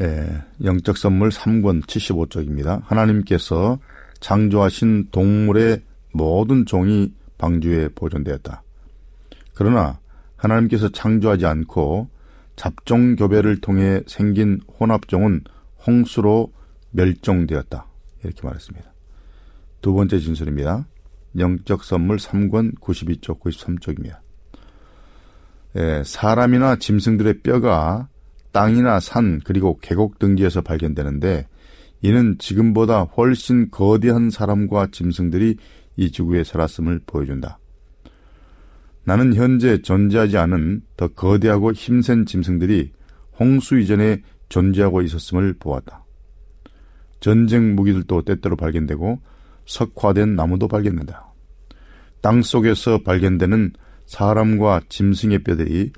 예, 0.00 0.42
영적 0.64 0.96
선물 0.96 1.30
3권 1.30 1.82
75쪽입니다. 1.86 2.82
하나님께서 2.84 3.78
창조하신 4.20 5.08
동물의 5.10 5.82
모든 6.12 6.66
종이 6.66 7.12
방주에 7.38 7.88
보존되었다. 7.94 8.62
그러나 9.54 9.98
하나님께서 10.36 10.88
창조하지 10.88 11.46
않고 11.46 12.08
잡종 12.56 13.16
교배를 13.16 13.60
통해 13.60 14.02
생긴 14.06 14.60
혼합종은 14.78 15.44
홍수로 15.86 16.52
멸종되었다. 16.90 17.86
이렇게 18.24 18.42
말했습니다. 18.42 18.92
두 19.80 19.92
번째 19.94 20.18
진술입니다. 20.18 20.86
영적 21.38 21.84
선물 21.84 22.16
3권 22.16 22.78
92쪽 22.80 23.40
93쪽입니다. 23.40 24.18
예, 25.76 26.02
사람이나 26.04 26.76
짐승들의 26.76 27.40
뼈가 27.42 28.08
땅이나 28.52 28.98
산 28.98 29.40
그리고 29.44 29.78
계곡 29.78 30.18
등지에서 30.18 30.60
발견되는데 30.62 31.46
이는 32.02 32.36
지금보다 32.38 33.02
훨씬 33.02 33.70
거대한 33.70 34.30
사람과 34.30 34.88
짐승들이 34.90 35.56
이 35.96 36.10
지구에 36.10 36.44
살았음을 36.44 37.02
보여준다. 37.06 37.58
나는 39.04 39.34
현재 39.34 39.80
존재하지 39.82 40.38
않은 40.38 40.82
더 40.96 41.08
거대하고 41.08 41.72
힘센 41.72 42.26
짐승들이 42.26 42.92
홍수 43.38 43.78
이전에 43.78 44.22
존재하고 44.48 45.02
있었음을 45.02 45.54
보았다. 45.58 46.04
전쟁 47.20 47.76
무기들도 47.76 48.22
때때로 48.22 48.56
발견되고 48.56 49.20
석화된 49.66 50.34
나무도 50.34 50.68
발견된다. 50.68 51.26
땅 52.20 52.42
속에서 52.42 52.98
발견되는 53.02 53.72
사람과 54.06 54.80
짐승의 54.88 55.44
뼈들이 55.44 55.92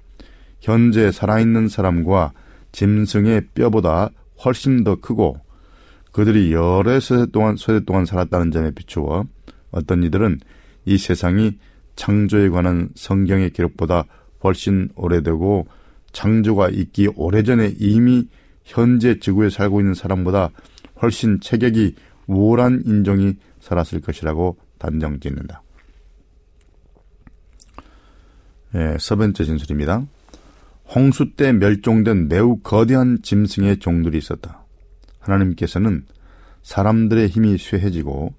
현재 0.61 1.11
살아있는 1.11 1.69
사람과 1.69 2.33
짐승의 2.73 3.49
뼈보다 3.55 4.11
훨씬 4.45 4.85
더 4.85 4.97
크고 4.97 5.39
그들이 6.13 6.53
여러 6.53 7.01
세대 7.01 7.27
동안 7.33 7.57
세대 7.57 7.85
동안 7.85 8.05
살았다는 8.05 8.51
점에 8.51 8.71
비추어 8.73 9.25
어떤 9.71 10.03
이들은 10.03 10.41
이 10.85 10.99
세상이 10.99 11.59
창조에 11.97 12.49
관한 12.49 12.91
성경의 12.95 13.51
기록보다 13.51 14.05
훨씬 14.45 14.91
오래되고 14.95 15.67
창조가 16.13 16.69
있기 16.69 17.09
오래전에 17.17 17.75
이미 17.79 18.29
현재 18.65 19.19
지구에 19.19 19.51
살고 19.51 19.81
있는 19.81 19.95
사람보다 19.95 20.51
훨씬 21.03 21.41
체격이 21.41 21.97
우월한 22.27 22.85
인종이 22.87 23.35
살았을 23.61 24.01
것이라고 24.01 24.57
단정 24.79 25.21
짓는다. 25.21 25.63
예, 28.75 28.97
세 28.99 29.17
번째 29.17 29.45
진술입니다. 29.45 30.07
홍수 30.95 31.35
때 31.35 31.53
멸종된 31.53 32.29
매우 32.29 32.59
거대한 32.59 33.19
짐승의 33.23 33.79
종들이 33.79 34.19
있었다. 34.19 34.65
하나님께서는 35.21 36.07
사람들의 36.63 37.29
힘이 37.29 37.59
쇠해지고 37.59 38.35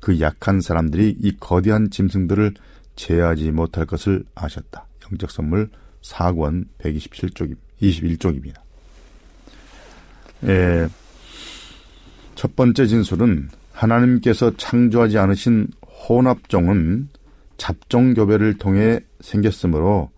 그 0.00 0.20
약한 0.20 0.60
사람들이 0.60 1.16
이 1.18 1.36
거대한 1.38 1.90
짐승들을 1.90 2.54
제어하지 2.96 3.50
못할 3.52 3.86
것을 3.86 4.24
아셨다. 4.34 4.86
영적 5.10 5.30
선물 5.30 5.70
4권 6.02 6.66
127쪽, 6.78 7.56
21쪽입니다. 7.80 8.60
예, 10.44 10.88
첫 12.38 12.54
번째 12.54 12.86
진술은 12.86 13.48
하나님께서 13.72 14.56
창조하지 14.56 15.18
않으신 15.18 15.66
혼합종은 16.08 17.08
잡종교배를 17.56 18.58
통해 18.58 19.00
생겼으므로 19.18 20.12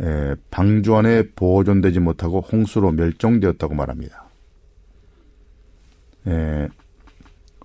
에, 0.00 0.36
방주 0.52 0.94
안에 0.94 1.30
보존되지 1.34 1.98
못하고 1.98 2.40
홍수로 2.40 2.92
멸종되었다고 2.92 3.74
말합니다. 3.74 4.28
에, 6.28 6.68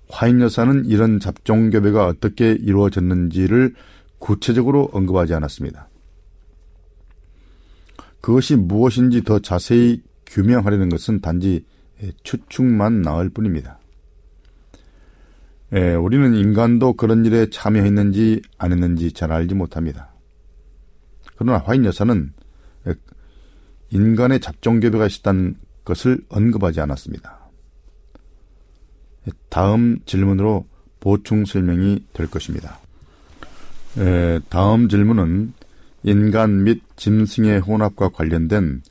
화인 0.09 0.41
여사는 0.41 0.85
이런 0.85 1.19
잡종교배가 1.19 2.07
어떻게 2.07 2.53
이루어졌는지를 2.53 3.75
구체적으로 4.17 4.89
언급하지 4.93 5.35
않았습니다. 5.35 5.89
그것이 8.19 8.55
무엇인지 8.55 9.25
더 9.25 9.37
자세히 9.37 10.01
규명하려는 10.25 10.89
것은 10.89 11.21
단지 11.21 11.63
추측만 12.23 13.01
나을 13.01 13.29
뿐입니다. 13.29 13.79
예, 15.73 15.93
우리는 15.93 16.33
인간도 16.33 16.93
그런 16.93 17.25
일에 17.25 17.49
참여했는지 17.49 18.41
안 18.57 18.71
했는지 18.71 19.11
잘 19.11 19.31
알지 19.31 19.55
못합니다. 19.55 20.13
그러나 21.35 21.59
화인 21.59 21.85
여사는 21.85 22.33
인간의 23.89 24.39
잡종교배가 24.39 25.07
있었다는 25.07 25.55
것을 25.83 26.19
언급하지 26.29 26.81
않았습니다. 26.81 27.39
다음 29.49 29.99
질문으로 30.05 30.67
보충 30.99 31.45
설명이 31.45 32.05
될 32.13 32.27
것입니다. 32.27 32.79
예, 33.97 34.39
다음 34.49 34.89
질문은 34.89 35.53
인간 36.03 36.63
및 36.63 36.81
짐승의 36.95 37.59
혼합과 37.59 38.09
관련된 38.09 38.83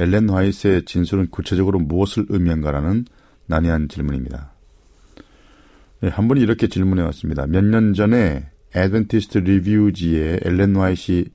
엘렌 0.00 0.30
화이트의 0.30 0.84
진술은 0.86 1.28
구체적으로 1.30 1.78
무엇을 1.78 2.26
의미한가라는 2.30 3.04
난해한 3.46 3.88
질문입니다. 3.88 4.52
네, 6.00 6.08
한 6.08 6.26
분이 6.28 6.40
이렇게 6.40 6.68
질문해 6.68 7.02
왔습니다. 7.02 7.46
몇 7.46 7.64
년 7.64 7.92
전에 7.92 8.48
애드벤티스트 8.74 9.38
리뷰지에 9.38 10.40
엘렌 10.42 10.76
화이시 10.76 11.26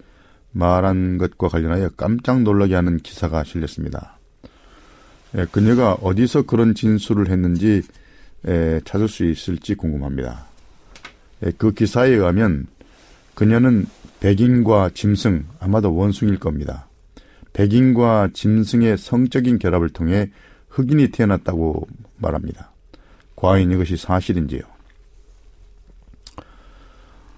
말한 0.51 1.18
것과 1.18 1.49
관련하여 1.49 1.89
깜짝 1.97 2.41
놀라게 2.41 2.74
하는 2.76 2.97
기사가 2.97 3.43
실렸습니다. 3.43 4.18
예, 5.38 5.45
그녀가 5.51 5.93
어디서 5.93 6.43
그런 6.43 6.74
진술을 6.74 7.30
했는지 7.30 7.84
예, 8.47 8.80
찾을 8.86 9.07
수 9.07 9.26
있을지 9.26 9.76
궁금합니다. 9.76 10.47
예, 11.45 11.51
그 11.57 11.74
기사에 11.74 12.09
의하면 12.09 12.68
그녀는 13.34 13.86
백인과 14.22 14.91
짐승, 14.93 15.45
아마도 15.59 15.93
원숭이일 15.93 16.39
겁니다. 16.39 16.88
백인과 17.56 18.32
짐승의 18.34 18.97
성적인 18.97 19.60
결합을 19.60 19.89
통해 19.89 20.30
흑인이 20.70 21.12
태어났다고 21.12 21.88
말합니다. 22.18 22.74
과연 23.38 23.72
이것이 23.72 23.95
사실인지요? 23.95 24.60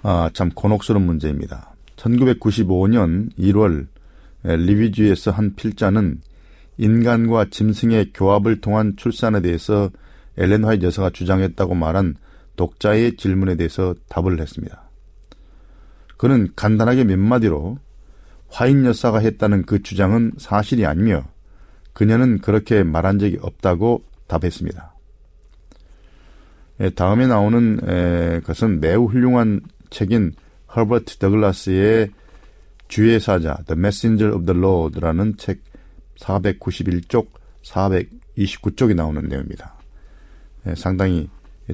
아, 0.02 0.32
참 0.34 0.50
곤혹스러운 0.50 1.06
문제입니다. 1.06 1.76
1995년 1.98 3.32
1월 3.38 3.88
리비주에서 4.44 5.30
한 5.30 5.54
필자는 5.56 6.22
인간과 6.78 7.46
짐승의 7.52 8.14
교합을 8.14 8.60
통한 8.62 8.96
출산에 8.98 9.42
대해서 9.42 9.92
엘렌 10.36 10.64
화이트 10.64 10.86
여사가 10.86 11.12
주장했다고 11.12 11.76
말한 11.76 12.16
독자의 12.56 13.18
질문에 13.18 13.56
대해서 13.56 13.94
답을 14.10 14.40
했습니다. 14.40 14.90
그는 16.18 16.48
간단하게 16.56 17.04
몇 17.04 17.20
마디로 17.20 17.78
화인 18.50 18.86
여사가 18.86 19.20
했다는 19.20 19.66
그 19.66 19.84
주장은 19.84 20.34
사실이 20.38 20.86
아니며 20.86 21.26
그녀는 21.94 22.40
그렇게 22.40 22.84
말한 22.84 23.20
적이 23.20 23.40
없다고 23.42 24.04
답했습니다. 24.28 24.94
예, 26.82 26.90
다음에 26.92 27.28
나오는 27.28 28.42
것은 28.44 28.80
매우 28.80 29.06
훌륭한 29.06 29.62
책인 29.90 30.34
허버트 30.76 31.18
더글라스의 31.18 32.12
주의 32.88 33.20
사자 33.20 33.56
The 33.66 33.78
Messenger 33.80 34.36
of 34.36 34.46
the 34.46 34.58
Lord라는 34.58 35.38
책 35.38 35.62
491쪽, 36.20 37.28
429쪽이 37.64 38.96
나오는 38.96 39.28
내용입니다. 39.28 39.76
예, 40.68 40.76
상당히 40.76 41.30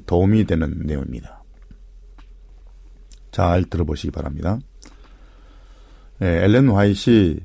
도움이 0.05 0.45
되는 0.45 0.79
내용입니다. 0.85 1.43
잘 3.31 3.63
들어보시기 3.65 4.11
바랍니다. 4.11 4.59
예, 6.23 6.45
엘렌 6.45 6.69
화이트이 6.69 7.41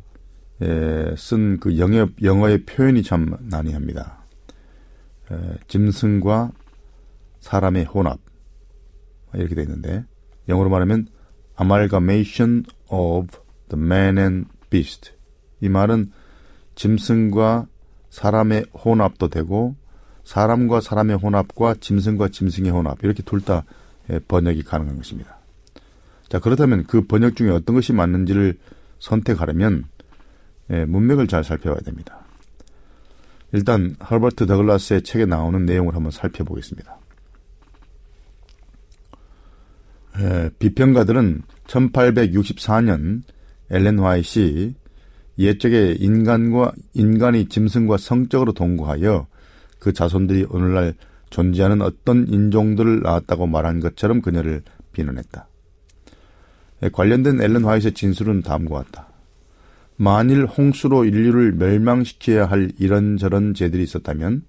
쓴그 1.16 1.78
영어의 2.22 2.64
표현이 2.64 3.02
참 3.02 3.36
난해합니다. 3.40 4.24
짐승과 5.66 6.52
사람의 7.40 7.84
혼합 7.86 8.20
이렇게 9.34 9.56
되어 9.56 9.64
있는데 9.64 10.04
영어로 10.48 10.70
말하면 10.70 11.08
amalgamation 11.60 12.64
of 12.88 13.36
the 13.68 13.84
man 13.84 14.16
and 14.16 14.48
beast 14.70 15.10
이 15.60 15.68
말은 15.68 16.12
짐승과 16.76 17.66
사람의 18.10 18.66
혼합도 18.72 19.28
되고 19.28 19.74
사람과 20.22 20.80
사람의 20.80 21.16
혼합과 21.16 21.74
짐승과 21.80 22.28
짐승의 22.28 22.70
혼합 22.70 23.02
이렇게 23.02 23.24
둘 23.24 23.40
다 23.40 23.64
번역이 24.28 24.62
가능한 24.62 24.96
것입니다. 24.96 25.38
자 26.28 26.38
그렇다면 26.38 26.84
그 26.84 27.06
번역 27.06 27.36
중에 27.36 27.50
어떤 27.50 27.74
것이 27.74 27.92
맞는지를 27.92 28.58
선택하려면 28.98 29.84
문맥을 30.68 31.26
잘 31.26 31.44
살펴봐야 31.44 31.80
됩니다. 31.80 32.20
일단 33.52 33.96
허버트 34.10 34.46
더글라스의 34.46 35.02
책에 35.02 35.24
나오는 35.24 35.64
내용을 35.64 35.94
한번 35.94 36.10
살펴보겠습니다. 36.10 36.98
에, 40.18 40.50
비평가들은 40.58 41.42
1864년 41.66 43.22
엘렌 43.70 43.98
화이시 43.98 44.74
옛적에 45.38 45.96
인간과 45.98 46.72
인간이 46.94 47.48
짐승과 47.48 47.96
성적으로 47.96 48.52
동거하여 48.52 49.28
그 49.78 49.92
자손들이 49.92 50.46
오늘날 50.50 50.94
존재하는 51.30 51.82
어떤 51.82 52.26
인종들을 52.26 53.00
낳았다고 53.02 53.46
말한 53.46 53.80
것처럼 53.80 54.20
그녀를 54.20 54.62
비난했다. 54.92 55.48
예, 56.82 56.88
관련된 56.88 57.40
앨런 57.40 57.64
화이트의 57.64 57.92
진술은 57.92 58.42
다음과 58.42 58.84
같다. 58.84 59.08
만일 59.96 60.46
홍수로 60.46 61.04
인류를 61.04 61.52
멸망시켜야 61.52 62.46
할 62.46 62.70
이런저런 62.78 63.54
죄들이 63.54 63.82
있었다면 63.82 64.42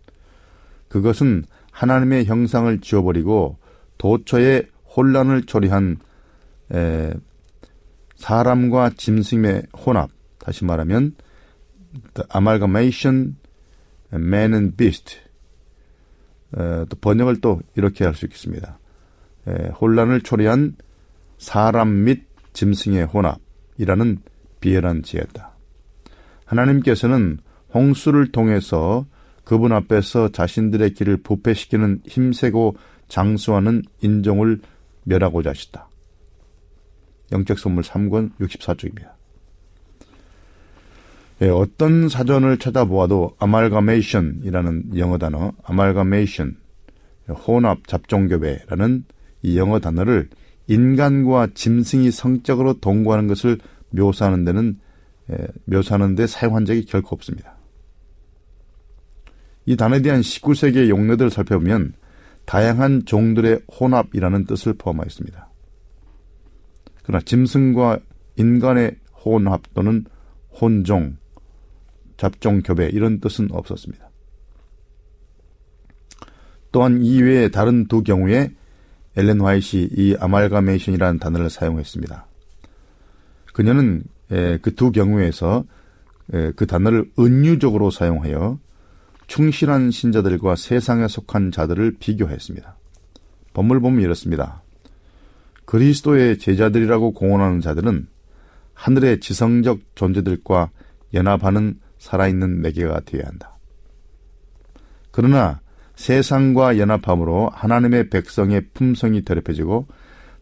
그것은 0.89 1.43
하나님의 1.71 2.25
형상을 2.25 2.79
지워버리고 2.81 3.57
도처에 3.97 4.63
혼란을 4.95 5.43
초래한 5.43 5.97
에, 6.73 7.13
사람과 8.15 8.91
짐승의 8.95 9.63
혼합, 9.85 10.09
다시 10.37 10.65
말하면 10.65 11.15
the 12.13 12.27
amalgamation 12.35 13.37
man 14.13 14.53
and 14.53 14.75
beast. 14.75 15.17
에, 16.57 16.85
또 16.89 16.97
번역을 17.01 17.41
또 17.41 17.61
이렇게 17.75 18.05
할 18.05 18.13
수 18.13 18.25
있겠습니다. 18.25 18.77
에, 19.47 19.69
혼란을 19.69 20.21
초래한 20.21 20.75
사람 21.39 22.03
및 22.03 22.27
짐승의 22.53 23.05
혼합이라는 23.05 24.19
비열한 24.59 25.01
지혜다. 25.01 25.55
하나님께서는 26.45 27.39
홍수를 27.73 28.31
통해서 28.31 29.07
그분 29.43 29.71
앞에서 29.71 30.29
자신들의 30.29 30.93
길을 30.93 31.17
부패시키는 31.17 32.01
힘세고 32.05 32.75
장수하는 33.07 33.81
인종을 34.01 34.59
멸하고자 35.05 35.51
하셨다. 35.51 35.89
영적 37.31 37.57
선물 37.57 37.83
3권 37.83 38.37
64쪽입니다. 38.39 39.13
예, 41.41 41.47
어떤 41.47 42.09
사전을 42.09 42.57
찾아보아도 42.57 43.37
amalgamation이라는 43.41 44.97
영어 44.97 45.17
단어, 45.17 45.53
amalgamation, 45.69 46.57
혼합 47.29 47.87
잡종교배라는 47.87 49.05
이 49.43 49.57
영어 49.57 49.79
단어를 49.79 50.29
인간과 50.69 51.47
짐승이 51.53 52.11
성적으로 52.11 52.73
동거하는 52.79 53.27
것을 53.27 53.57
묘사하는 53.89 54.45
데는 54.45 54.79
예, 55.31 55.47
묘사하는 55.65 56.15
데 56.15 56.27
사용한 56.27 56.65
적이 56.65 56.85
결코 56.85 57.15
없습니다. 57.15 57.57
이 59.65 59.75
단어에 59.75 60.01
대한 60.01 60.21
19세기의 60.21 60.89
용례들을 60.89 61.31
살펴보면 61.31 61.93
다양한 62.45 63.05
종들의 63.05 63.61
혼합이라는 63.79 64.45
뜻을 64.45 64.73
포함하였습니다. 64.73 65.49
그러나 67.03 67.21
짐승과 67.23 67.99
인간의 68.37 68.95
혼합 69.25 69.73
또는 69.73 70.05
혼종, 70.61 71.17
잡종 72.17 72.61
교배 72.61 72.89
이런 72.89 73.19
뜻은 73.19 73.49
없었습니다. 73.51 74.09
또한 76.71 77.01
이외에 77.01 77.49
다른 77.49 77.87
두 77.87 78.03
경우에 78.03 78.51
엘렌 79.19 79.41
화이트이 79.41 79.89
이 79.91 80.15
아말가메이션이라는 80.19 81.19
단어를 81.19 81.49
사용했습니다. 81.49 82.25
그녀는 83.53 84.03
그 84.29 84.75
두 84.75 84.91
경우에서 84.91 85.65
그 86.55 86.65
단어를 86.65 87.11
은유적으로 87.19 87.91
사용하여 87.91 88.59
충실한 89.27 89.91
신자들과 89.91 90.55
세상에 90.55 91.07
속한 91.07 91.51
자들을 91.51 91.97
비교했습니다. 91.99 92.75
법물 93.53 93.79
보면 93.79 94.01
이렇습니다. 94.01 94.61
그리스도의 95.65 96.39
제자들이라고 96.39 97.13
공언하는 97.13 97.61
자들은 97.61 98.07
하늘의 98.73 99.19
지성적 99.19 99.81
존재들과 99.95 100.71
연합하는 101.13 101.79
살아있는 101.97 102.61
매개가 102.61 103.01
되어야 103.01 103.27
한다. 103.27 103.57
그러나 105.11 105.59
세상과 105.99 106.77
연합함으로 106.77 107.49
하나님의 107.53 108.09
백성의 108.09 108.69
품성이 108.73 109.21
더럽혀지고 109.25 109.85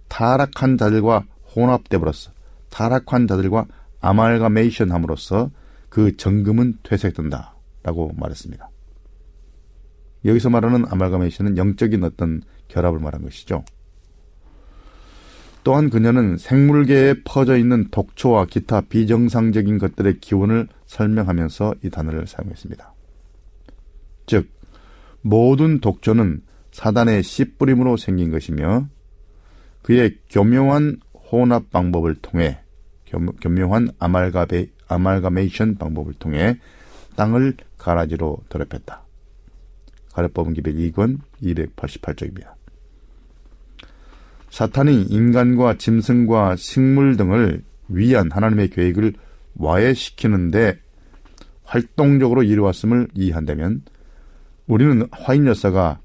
타락한 0.08 0.78
자들과 0.78 1.26
혼합돼 1.56 1.98
버렸어. 1.98 2.32
타락한 2.70 3.28
자들과 3.28 3.66
아말가메이션 4.00 4.92
함으로써 4.92 5.50
그 5.90 6.16
정금은 6.16 6.78
퇴색된다. 6.84 7.56
라고 7.82 8.14
말했습니다. 8.18 8.70
여기서 10.26 10.52
말하는 10.52 10.86
아말가메이션은 10.90 11.58
영적인 11.58 12.04
어떤 12.04 12.42
결합을 12.68 13.00
말한 13.00 13.24
것이죠. 13.24 13.64
또한 15.64 15.90
그녀는 15.90 16.38
생물계에 16.38 17.24
퍼져 17.26 17.58
있는 17.58 17.88
독초와 17.90 18.46
기타 18.46 18.82
비정상적인 18.82 19.80
것들의 19.80 20.20
기원을 20.20 20.68
설명하면서 20.86 21.76
이 21.84 21.90
단어를 21.90 22.28
사용했습니다. 22.28 22.94
즉, 24.28 24.57
모든 25.28 25.82
독초는 25.82 26.42
사단의 26.72 27.22
씨뿌림으로 27.22 27.98
생긴 27.98 28.32
것이며 28.32 28.88
그의 29.82 30.20
교묘한 30.30 31.00
혼합 31.32 31.70
방법을 31.70 32.16
통해 32.16 32.60
교묘한 33.42 33.90
아말가베, 34.00 34.68
아말가메이션 34.88 35.76
방법을 35.76 36.14
통해 36.14 36.60
땅을 37.18 37.58
가라지로 37.78 38.38
더럽혔다. 38.48 39.04
가래법은 40.14 40.54
기백 40.54 40.76
2권 40.76 41.20
288쪽입니다. 41.42 42.54
사탄이 44.50 45.04
인간과 45.04 45.78
짐승과 45.78 46.56
식물 46.56 47.18
등을 47.18 47.64
위한 47.90 48.32
하나님의 48.32 48.70
계획을 48.70 49.14
와해시키는데 49.56 50.80
활동적으로 51.64 52.44
이루었음을 52.44 53.10
이해한다면 53.14 53.84
우리는 54.68 55.08
화인 55.12 55.48
여사가 55.48 56.00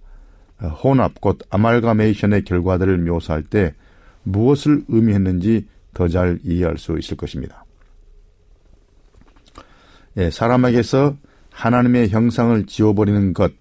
혼합 0.82 1.20
곧 1.20 1.40
아말가메이션의 1.50 2.44
결과들을 2.44 2.98
묘사할 2.98 3.42
때 3.42 3.74
무엇을 4.22 4.84
의미했는지 4.88 5.66
더 5.94 6.08
잘 6.08 6.38
이해할 6.42 6.78
수 6.78 6.98
있을 6.98 7.16
것입니다. 7.16 7.64
예, 10.16 10.30
사람에게서 10.30 11.16
하나님의 11.50 12.08
형상을 12.08 12.66
지워버리는 12.66 13.34
것, 13.34 13.52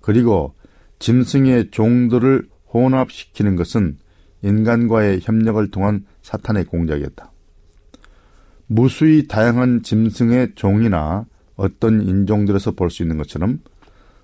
그리고 0.00 0.54
짐승의 0.98 1.70
종들을 1.70 2.48
혼합시키는 2.72 3.56
것은 3.56 3.98
인간과의 4.42 5.20
협력을 5.22 5.70
통한 5.70 6.04
사탄의 6.22 6.64
공작이었다. 6.66 7.32
무수히 8.66 9.26
다양한 9.26 9.82
짐승의 9.82 10.52
종이나 10.54 11.26
어떤 11.56 12.02
인종들에서 12.02 12.72
볼 12.72 12.90
수 12.90 13.02
있는 13.02 13.18
것처럼 13.18 13.60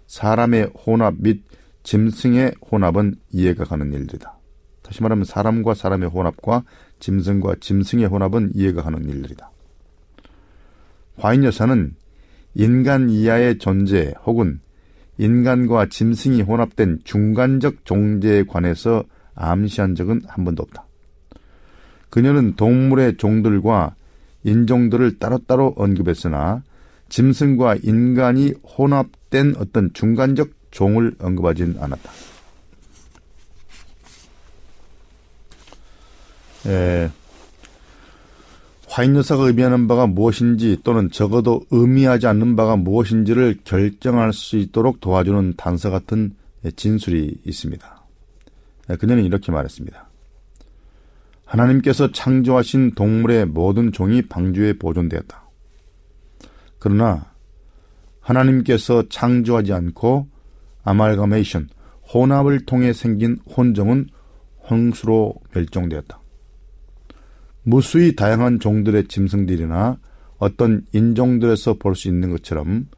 사람의 0.08 0.72
혼합 0.86 1.14
및 1.18 1.42
짐승의 1.84 2.56
혼합은 2.70 3.14
이해가 3.30 3.64
가는 3.64 3.92
일들이다. 3.92 4.36
다시 4.82 5.02
말하면 5.02 5.24
사람과 5.24 5.74
사람의 5.74 6.08
혼합과 6.08 6.64
짐승과 6.98 7.56
짐승의 7.60 8.06
혼합은 8.06 8.52
이해가 8.54 8.82
가는 8.82 9.06
일들이다. 9.08 9.50
화인 11.16 11.44
여사는 11.44 11.94
인간 12.54 13.10
이하의 13.10 13.58
존재 13.58 14.14
혹은 14.24 14.60
인간과 15.18 15.86
짐승이 15.86 16.42
혼합된 16.42 17.00
중간적 17.04 17.84
종제에 17.84 18.44
관해서 18.44 19.04
암시한 19.34 19.94
적은 19.94 20.22
한 20.26 20.44
번도 20.44 20.62
없다. 20.62 20.86
그녀는 22.08 22.54
동물의 22.54 23.18
종들과 23.18 23.94
인종들을 24.44 25.18
따로따로 25.18 25.74
언급했으나 25.76 26.62
짐승과 27.10 27.76
인간이 27.82 28.54
혼합 28.62 29.08
된 29.30 29.54
어떤 29.58 29.92
중간적 29.92 30.50
종을 30.70 31.14
언급하진 31.18 31.76
않았다. 31.78 32.10
에, 36.66 37.10
화인 38.88 39.14
여사가 39.14 39.44
의미하는 39.44 39.86
바가 39.86 40.06
무엇인지 40.06 40.78
또는 40.82 41.10
적어도 41.10 41.62
의미하지 41.70 42.26
않는 42.26 42.56
바가 42.56 42.76
무엇인지를 42.76 43.58
결정할 43.64 44.32
수 44.32 44.56
있도록 44.56 45.00
도와주는 45.00 45.54
단서 45.56 45.90
같은 45.90 46.34
진술이 46.74 47.42
있습니다. 47.44 48.02
그녀는 48.98 49.24
이렇게 49.24 49.52
말했습니다. 49.52 50.08
하나님께서 51.44 52.12
창조하신 52.12 52.92
동물의 52.92 53.46
모든 53.46 53.92
종이 53.92 54.22
방주에 54.22 54.74
보존되었다. 54.74 55.48
그러나 56.78 57.32
하나님께서 58.28 59.08
창조하지 59.08 59.72
않고 59.72 60.28
아말가메이션, 60.82 61.68
혼합을 62.12 62.66
통해 62.66 62.92
생긴 62.92 63.38
혼종은 63.56 64.08
홍수로 64.68 65.34
멸종되었다. 65.54 66.20
무수히 67.62 68.14
다양한 68.14 68.60
종들의 68.60 69.08
짐승들이나 69.08 69.98
어떤 70.38 70.84
인종들에서 70.92 71.74
볼 71.74 71.94
수 71.94 72.08
있는 72.08 72.30
것처럼 72.30 72.88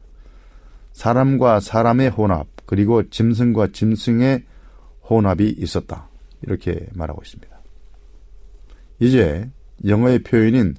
사람과 0.93 1.59
사람의 1.59 2.09
혼합 2.09 2.47
그리고 2.65 3.09
짐승과 3.09 3.69
짐승의 3.71 4.43
혼합이 5.09 5.55
있었다. 5.57 6.09
이렇게 6.41 6.87
말하고 6.93 7.21
있습니다. 7.23 7.61
이제 8.99 9.49
영어의 9.85 10.23
표현인 10.23 10.75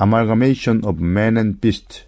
amalgamation 0.00 0.84
of 0.84 1.02
man 1.02 1.36
and 1.36 1.60
beast. 1.60 2.05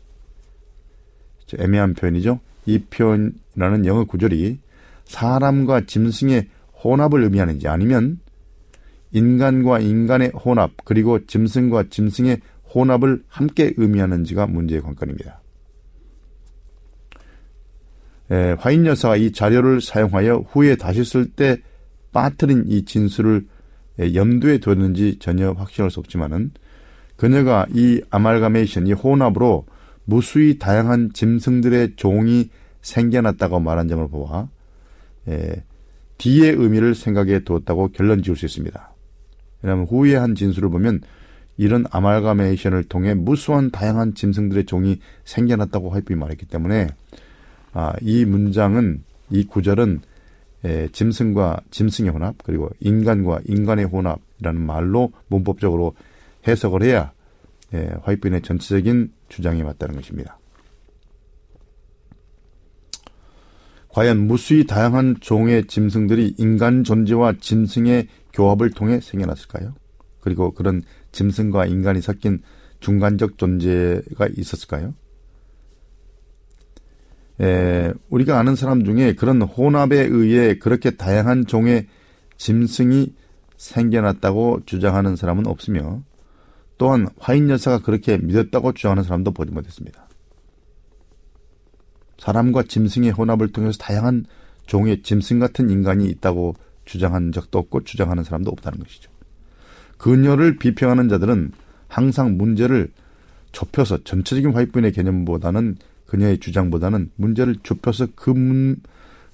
애매한 1.58 1.94
표현이죠. 1.94 2.40
이 2.66 2.78
표현이라는 2.78 3.86
영어 3.86 4.04
구절이 4.04 4.58
사람과 5.04 5.86
짐승의 5.86 6.48
혼합을 6.84 7.22
의미하는지 7.24 7.66
아니면 7.68 8.20
인간과 9.12 9.80
인간의 9.80 10.30
혼합 10.30 10.72
그리고 10.84 11.24
짐승과 11.26 11.84
짐승의 11.90 12.40
혼합을 12.74 13.24
함께 13.28 13.72
의미하는지가 13.76 14.46
문제의 14.46 14.82
관건입니다. 14.82 15.40
에, 18.30 18.52
화인 18.58 18.84
여사가 18.84 19.16
이 19.16 19.32
자료를 19.32 19.80
사용하여 19.80 20.44
후에 20.50 20.76
다시 20.76 21.02
쓸 21.04 21.30
때 21.30 21.56
빠뜨린 22.12 22.64
이 22.68 22.84
진술을 22.84 23.46
염두에 24.14 24.58
뒀는지 24.58 25.18
전혀 25.18 25.52
확신할 25.52 25.90
수 25.90 26.00
없지만은 26.00 26.52
그녀가 27.16 27.66
이 27.74 28.00
아말가메이션, 28.10 28.86
이 28.86 28.92
혼합으로 28.92 29.66
무수히 30.08 30.58
다양한 30.58 31.10
짐승들의 31.12 31.96
종이 31.96 32.48
생겨났다고 32.80 33.60
말한 33.60 33.88
점을 33.88 34.08
보아 34.08 34.48
에, 35.28 35.62
뒤의 36.16 36.54
의미를 36.54 36.94
생각해 36.94 37.40
두었다고 37.40 37.88
결론 37.88 38.22
지을 38.22 38.34
수 38.34 38.46
있습니다. 38.46 38.94
왜냐하면 39.60 39.86
후에 39.86 40.16
한 40.16 40.34
진술을 40.34 40.70
보면 40.70 41.02
이런 41.58 41.84
아말가메이션을 41.90 42.84
통해 42.84 43.12
무수한 43.12 43.70
다양한 43.70 44.14
짐승들의 44.14 44.64
종이 44.64 44.98
생겨났다고 45.26 45.90
하이프이 45.90 46.16
말했기 46.16 46.46
때문에 46.46 46.86
아, 47.74 47.92
이 48.00 48.24
문장은 48.24 49.02
이 49.28 49.44
구절은 49.44 50.00
에, 50.64 50.88
짐승과 50.88 51.60
짐승의 51.70 52.12
혼합 52.12 52.36
그리고 52.42 52.70
인간과 52.80 53.40
인간의 53.44 53.84
혼합이라는 53.84 54.58
말로 54.58 55.12
문법적으로 55.26 55.94
해석을 56.46 56.82
해야 56.82 57.12
에, 57.74 57.90
화이트인의 58.04 58.40
전체적인 58.40 59.17
주장이 59.28 59.62
맞다는 59.62 59.94
것입니다. 59.96 60.38
과연 63.88 64.26
무수히 64.26 64.66
다양한 64.66 65.16
종의 65.20 65.66
짐승들이 65.66 66.34
인간 66.38 66.84
존재와 66.84 67.34
짐승의 67.40 68.08
교합을 68.32 68.70
통해 68.70 69.00
생겨났을까요? 69.00 69.74
그리고 70.20 70.52
그런 70.52 70.82
짐승과 71.12 71.66
인간이 71.66 72.00
섞인 72.00 72.42
중간적 72.80 73.38
존재가 73.38 74.28
있었을까요? 74.36 74.94
에, 77.40 77.92
우리가 78.08 78.38
아는 78.38 78.56
사람 78.56 78.84
중에 78.84 79.14
그런 79.14 79.40
혼합에 79.42 80.00
의해 80.00 80.58
그렇게 80.58 80.90
다양한 80.90 81.46
종의 81.46 81.86
짐승이 82.36 83.14
생겨났다고 83.56 84.60
주장하는 84.66 85.16
사람은 85.16 85.46
없으며 85.46 86.02
또한 86.78 87.08
화인 87.18 87.50
여사가 87.50 87.80
그렇게 87.80 88.16
믿었다고 88.18 88.72
주장하는 88.72 89.02
사람도 89.02 89.32
보지 89.32 89.52
못했습니다. 89.52 90.06
사람과 92.18 92.62
짐승의 92.62 93.10
혼합을 93.10 93.52
통해서 93.52 93.78
다양한 93.78 94.24
종의 94.66 95.02
짐승 95.02 95.38
같은 95.38 95.70
인간이 95.70 96.06
있다고 96.06 96.54
주장한 96.84 97.32
적도 97.32 97.58
없고 97.58 97.84
주장하는 97.84 98.24
사람도 98.24 98.50
없다는 98.50 98.78
것이죠. 98.78 99.10
그녀를 99.98 100.56
비평하는 100.58 101.08
자들은 101.08 101.52
항상 101.88 102.36
문제를 102.36 102.90
좁혀서 103.52 104.04
전체적인 104.04 104.52
화이트인의 104.52 104.92
개념보다는 104.92 105.76
그녀의 106.06 106.38
주장보다는 106.38 107.10
문제를 107.16 107.56
좁혀서 107.62 108.08
그 108.14 108.30
문, 108.30 108.80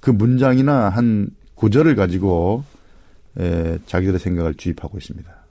그 0.00 0.10
문장이나 0.10 0.88
한 0.88 1.30
구절을 1.54 1.94
가지고 1.94 2.64
에, 3.38 3.78
자기들의 3.86 4.18
생각을 4.18 4.54
주입하고 4.54 4.98
있습니다. 4.98 5.43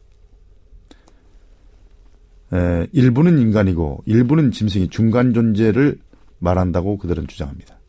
에, 2.54 2.88
일부는 2.91 3.39
인간이고 3.39 4.04
일부는 4.06 4.51
짐승이 4.51 4.89
중간 4.89 5.34
존재를 5.34 5.97
말한다고 6.39 6.97
그들은 6.97 7.28
주장합니다. 7.28 7.80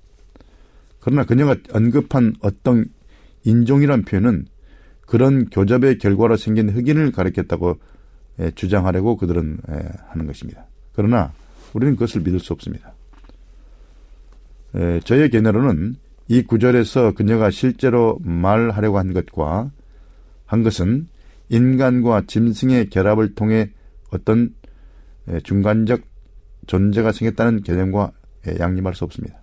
그러나 1.01 1.25
그녀가 1.25 1.57
언급한 1.73 2.35
어떤 2.41 2.87
인종이란 3.45 4.05
표현은 4.05 4.47
그런 5.03 5.51
교접의 5.51 5.99
결과로 5.99 6.37
생긴 6.37 6.71
흑인을 6.71 7.13
가리켰다고 7.13 7.79
주장하려고 8.55 9.17
그들은 9.17 9.59
하는 10.09 10.27
것입니다. 10.27 10.65
그러나 10.95 11.33
우리는 11.75 11.95
그것을 11.95 12.23
믿을 12.23 12.41
수 12.41 12.55
없습니다. 12.55 12.95
저의 15.05 15.29
견해로는 15.31 15.97
이 16.29 16.43
구절에서 16.43 17.13
그녀가 17.13 17.51
실제로 17.51 18.19
말하려고 18.23 18.99
한 18.99 19.13
것과 19.13 19.71
한 20.47 20.63
것은 20.63 21.07
인간과 21.51 22.23
짐승의 22.27 22.89
결합을 22.89 23.35
통해 23.35 23.71
어떤 24.15 24.55
중간적 25.43 26.03
존재가 26.67 27.13
생겼다는 27.13 27.63
개념과 27.63 28.13
양립할 28.59 28.95
수 28.95 29.05
없습니다. 29.05 29.43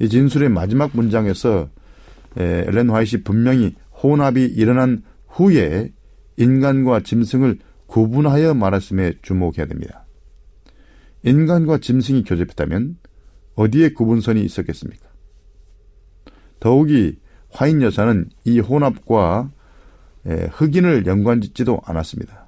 이 0.00 0.08
진술의 0.08 0.48
마지막 0.48 0.90
문장에서 0.94 1.70
엘렌 2.36 2.90
화이트이 2.90 3.22
분명히 3.24 3.74
혼합이 4.02 4.44
일어난 4.44 5.02
후에 5.26 5.92
인간과 6.36 7.00
짐승을 7.00 7.58
구분하여 7.86 8.54
말했음에 8.54 9.14
주목해야 9.22 9.66
됩니다. 9.66 10.06
인간과 11.24 11.78
짐승이 11.78 12.22
교접했다면 12.24 12.98
어디에 13.54 13.90
구분선이 13.90 14.44
있었겠습니까? 14.44 15.08
더욱이 16.60 17.18
화인 17.50 17.82
여사는 17.82 18.28
이 18.44 18.60
혼합과 18.60 19.50
흑인을 20.24 21.06
연관짓지도 21.06 21.80
않았습니다. 21.84 22.47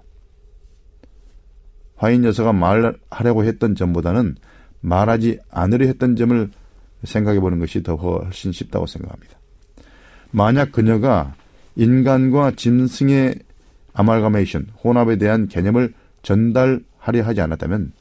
화인 2.01 2.25
여사가 2.25 2.55
말하려고 2.55 3.45
했던 3.45 3.75
점보다는 3.75 4.37
말하지 4.81 5.39
않으려 5.51 5.85
했던 5.85 6.17
점을 6.17 6.51
생각해 7.05 7.41
보는 7.41 7.59
것이 7.59 7.83
더 7.83 7.95
훨씬 7.97 8.53
쉽다고 8.53 8.87
생각합니다. 8.87 9.39
만약 10.31 10.73
그녀가 10.73 11.35
인간과 11.77 12.53
짐승의 12.53 13.35
아말가메이션, 13.93 14.69
혼합에 14.83 15.17
대한 15.17 15.47
개념을 15.47 15.93
전달하려 16.23 17.23
하지 17.23 17.43
않았다면 17.43 17.93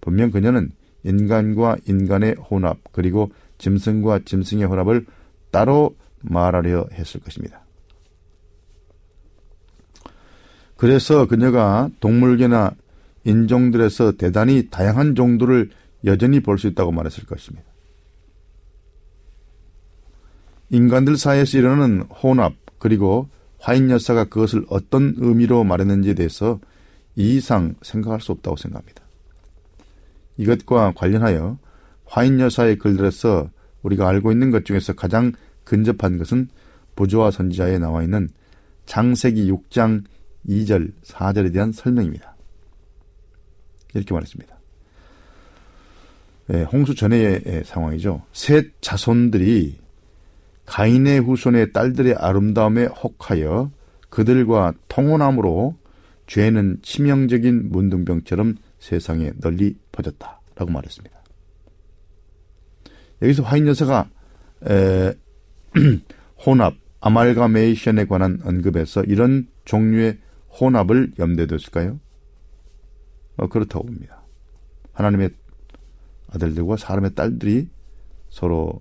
분명 0.00 0.30
그녀는 0.30 0.70
인간과 1.02 1.76
인간의 1.86 2.36
혼합 2.50 2.78
그리고 2.92 3.30
짐승과 3.58 4.20
짐승의 4.24 4.64
혼합을 4.64 5.04
따로 5.50 5.94
말하려 6.22 6.86
했을 6.94 7.20
것입니다. 7.20 7.60
그래서 10.78 11.26
그녀가 11.26 11.90
동물계나 12.00 12.72
인종들에서 13.24 14.12
대단히 14.12 14.68
다양한 14.70 15.14
종들을 15.14 15.70
여전히 16.04 16.40
볼 16.40 16.58
수 16.58 16.66
있다고 16.66 16.92
말했을 16.92 17.24
것입니다. 17.24 17.66
인간들 20.70 21.16
사이에서 21.16 21.58
일어나는 21.58 22.02
혼합 22.02 22.54
그리고 22.78 23.28
화인 23.58 23.90
여사가 23.90 24.24
그것을 24.24 24.66
어떤 24.68 25.14
의미로 25.16 25.64
말했는지에 25.64 26.14
대해서 26.14 26.60
이 27.16 27.36
이상 27.36 27.74
생각할 27.80 28.20
수 28.20 28.32
없다고 28.32 28.56
생각합니다. 28.56 29.02
이것과 30.36 30.92
관련하여 30.94 31.58
화인 32.04 32.40
여사의 32.40 32.78
글들에서 32.78 33.50
우리가 33.82 34.08
알고 34.08 34.32
있는 34.32 34.50
것 34.50 34.64
중에서 34.64 34.94
가장 34.94 35.32
근접한 35.64 36.18
것은 36.18 36.48
부조와 36.96 37.30
선지자에 37.30 37.78
나와 37.78 38.02
있는 38.02 38.28
장세기 38.86 39.50
6장 39.50 40.04
2절, 40.46 40.92
4절에 41.04 41.52
대한 41.52 41.72
설명입니다. 41.72 42.33
이렇게 43.94 44.12
말했습니다. 44.12 44.54
네, 46.46 46.62
홍수 46.64 46.94
전의 46.94 47.62
상황이죠. 47.64 48.22
셋 48.32 48.72
자손들이 48.80 49.78
가인의 50.66 51.20
후손의 51.20 51.72
딸들의 51.72 52.14
아름다움에 52.14 52.86
혹하여 52.86 53.70
그들과 54.10 54.74
통혼함으로 54.88 55.76
죄는 56.26 56.78
치명적인 56.82 57.70
문둥병처럼 57.70 58.56
세상에 58.78 59.32
널리 59.40 59.76
퍼졌다. 59.92 60.40
라고 60.56 60.70
말했습니다. 60.70 61.16
여기서 63.22 63.42
화인 63.42 63.66
여사가 63.66 64.08
에, 64.68 65.12
혼합, 66.46 66.74
아말가메이션에 67.00 68.06
관한 68.06 68.40
언급에서 68.44 69.02
이런 69.04 69.48
종류의 69.64 70.18
혼합을 70.60 71.12
염두에 71.18 71.46
뒀을까요? 71.46 71.98
어, 73.36 73.48
그렇다고 73.48 73.86
봅니다. 73.86 74.22
하나님의 74.92 75.30
아들들과 76.32 76.76
사람의 76.76 77.14
딸들이 77.14 77.68
서로 78.30 78.80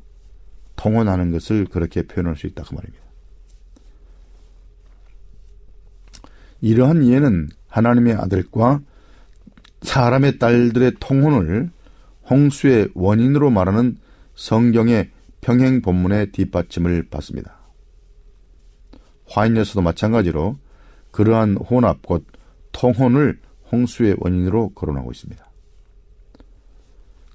통혼하는 0.75 1.31
것을 1.31 1.65
그렇게 1.65 2.03
표현할 2.03 2.35
수 2.35 2.47
있다 2.47 2.63
그 2.63 2.73
말입니다. 2.73 3.03
이러한 6.61 7.03
이해는 7.03 7.49
하나님의 7.67 8.13
아들과 8.13 8.81
사람의 9.81 10.39
딸들의 10.39 10.93
통혼을 10.99 11.69
홍수의 12.29 12.89
원인으로 12.93 13.49
말하는 13.49 13.97
성경의 14.35 15.11
평행 15.41 15.81
본문의 15.81 16.31
뒷받침을 16.31 17.07
받습니다. 17.09 17.57
화인에서도 19.27 19.81
마찬가지로 19.81 20.57
그러한 21.11 21.57
혼합 21.57 22.01
곧 22.01 22.25
통혼을 22.71 23.39
홍수의 23.73 24.15
원인으로 24.19 24.69
거론하고 24.69 25.11
있습니다. 25.11 25.43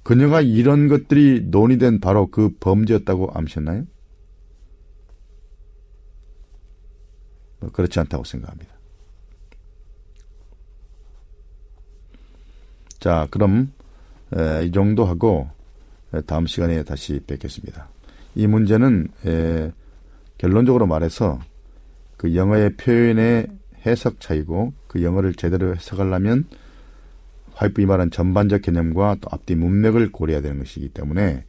그녀가 0.04 0.40
이런 0.40 0.88
것들이 0.88 1.42
논의된 1.48 2.00
바로 2.00 2.28
그 2.28 2.54
범죄였다고 2.60 3.32
암시했나요? 3.34 3.84
뭐 7.60 7.70
그렇지 7.70 7.98
않다고 8.00 8.24
생각합니다. 8.24 8.72
자, 13.00 13.26
그럼 13.30 13.72
에, 14.34 14.64
이 14.64 14.72
정도 14.72 15.04
하고 15.04 15.50
다음 16.26 16.46
시간에 16.46 16.82
다시 16.84 17.20
뵙겠습니다. 17.26 17.88
이 18.34 18.46
문제는 18.46 19.08
에, 19.26 19.72
결론적으로 20.38 20.86
말해서 20.86 21.38
그 22.16 22.34
영어의 22.34 22.76
표현의 22.76 23.48
해석 23.86 24.20
차이고 24.20 24.72
그 24.86 25.02
영어를 25.02 25.34
제대로 25.34 25.74
해석하려면 25.74 26.46
화이프이 27.54 27.86
말한 27.86 28.10
전반적 28.10 28.62
개념과 28.62 29.16
또 29.20 29.28
앞뒤 29.32 29.54
문맥을 29.54 30.12
고려해야 30.12 30.42
되는 30.42 30.58
것이기 30.58 30.90
때문에 30.90 31.44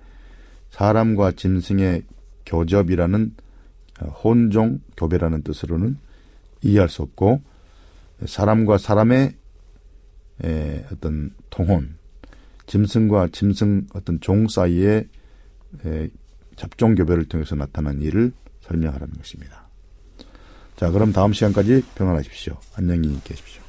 사람과 0.71 1.31
짐승의 1.33 2.03
교접이라는 2.45 3.35
어, 4.01 4.05
혼종 4.07 4.81
교배라는 4.97 5.43
뜻으로는 5.43 5.97
이해할 6.61 6.89
수 6.89 7.03
없고 7.03 7.41
사람과 8.25 8.77
사람의 8.77 9.33
어떤 10.91 11.31
통혼, 11.49 11.95
짐승과 12.65 13.29
짐승 13.31 13.87
어떤 13.93 14.19
종 14.19 14.47
사이의 14.47 15.07
잡종 16.55 16.95
교배를 16.95 17.25
통해서 17.25 17.55
나타난 17.55 18.01
일을 18.01 18.33
설명하라는 18.61 19.15
것입니다. 19.15 19.68
자, 20.79 20.89
그럼 20.91 21.11
다음 21.11 21.33
시간까지 21.33 21.83
평안하십시오. 21.95 22.55
안녕히 22.77 23.19
계십시오. 23.25 23.68